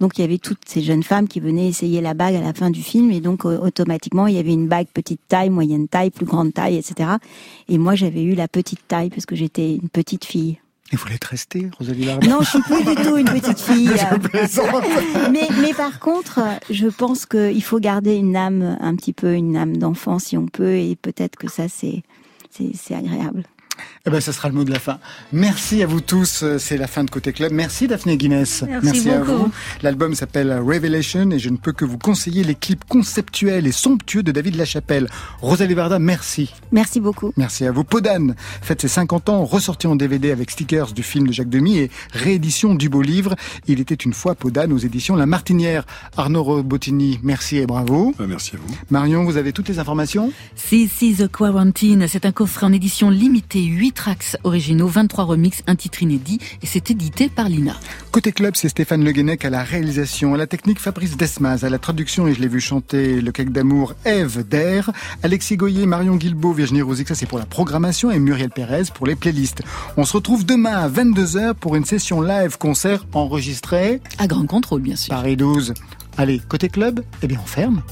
[0.00, 2.54] Donc, il y avait toutes ces jeunes femmes qui venaient essayer la bague à la
[2.54, 5.86] fin du film, et donc euh, automatiquement, il y avait une bague petite taille, moyenne
[5.86, 7.10] taille, plus grande taille, etc.
[7.68, 10.58] Et moi, j'avais eu la petite taille parce que j'étais une petite fille.
[10.92, 12.26] Il voulait être restée, Rosalie Varda.
[12.28, 13.88] Non, je suis plus du tout une petite fille.
[15.32, 19.56] Mais, mais par contre, je pense qu'il faut garder une âme, un petit peu une
[19.56, 22.02] âme d'enfant si on peut, et peut-être que ça c'est
[22.50, 23.44] c'est c'est agréable.
[24.06, 24.98] Eh ben, ça sera le mot de la fin.
[25.32, 26.42] Merci à vous tous.
[26.42, 27.52] euh, C'est la fin de Côté Club.
[27.52, 28.62] Merci Daphné Guinness.
[28.82, 29.44] Merci à beaucoup.
[29.44, 29.50] vous.
[29.82, 34.22] L'album s'appelle Revelation et je ne peux que vous conseiller les clips conceptuels et somptueux
[34.22, 35.08] de David Lachapelle.
[35.40, 36.52] Rosalie Varda, merci.
[36.70, 37.32] Merci beaucoup.
[37.36, 37.82] Merci à vous.
[37.84, 41.78] Podane fête ses 50 ans, ressorti en DVD avec stickers du film de Jacques Demy
[41.78, 43.34] et réédition du beau livre.
[43.66, 45.84] Il était une fois Podane aux éditions La Martinière.
[46.16, 48.14] Arnaud Robotini, merci et bravo.
[48.18, 48.74] Bah, merci à vous.
[48.90, 50.30] Marion, vous avez toutes les informations?
[50.68, 55.62] This is the Quarantine, c'est un coffret en édition limitée, 8 tracks originaux, 23 remixes,
[55.66, 57.74] un titre inédit, et c'est édité par Lina.
[58.10, 61.70] Côté club, c'est Stéphane Le Guenec à la réalisation, à la technique Fabrice Desmaz, à
[61.70, 64.90] la traduction, et je l'ai vu chanter le cake d'amour, Eve Der,
[65.22, 69.06] Alexis Goyer, Marion Guilbeault, Virginie Rosic, ça c'est pour la programmation, et Muriel Pérez pour
[69.06, 69.62] les playlists.
[69.96, 74.82] On se retrouve demain à 22h pour une session live concert enregistrée À grand contrôle,
[74.82, 75.14] bien sûr.
[75.14, 75.74] Paris 12.
[76.16, 77.82] Allez, côté club, eh bien on ferme.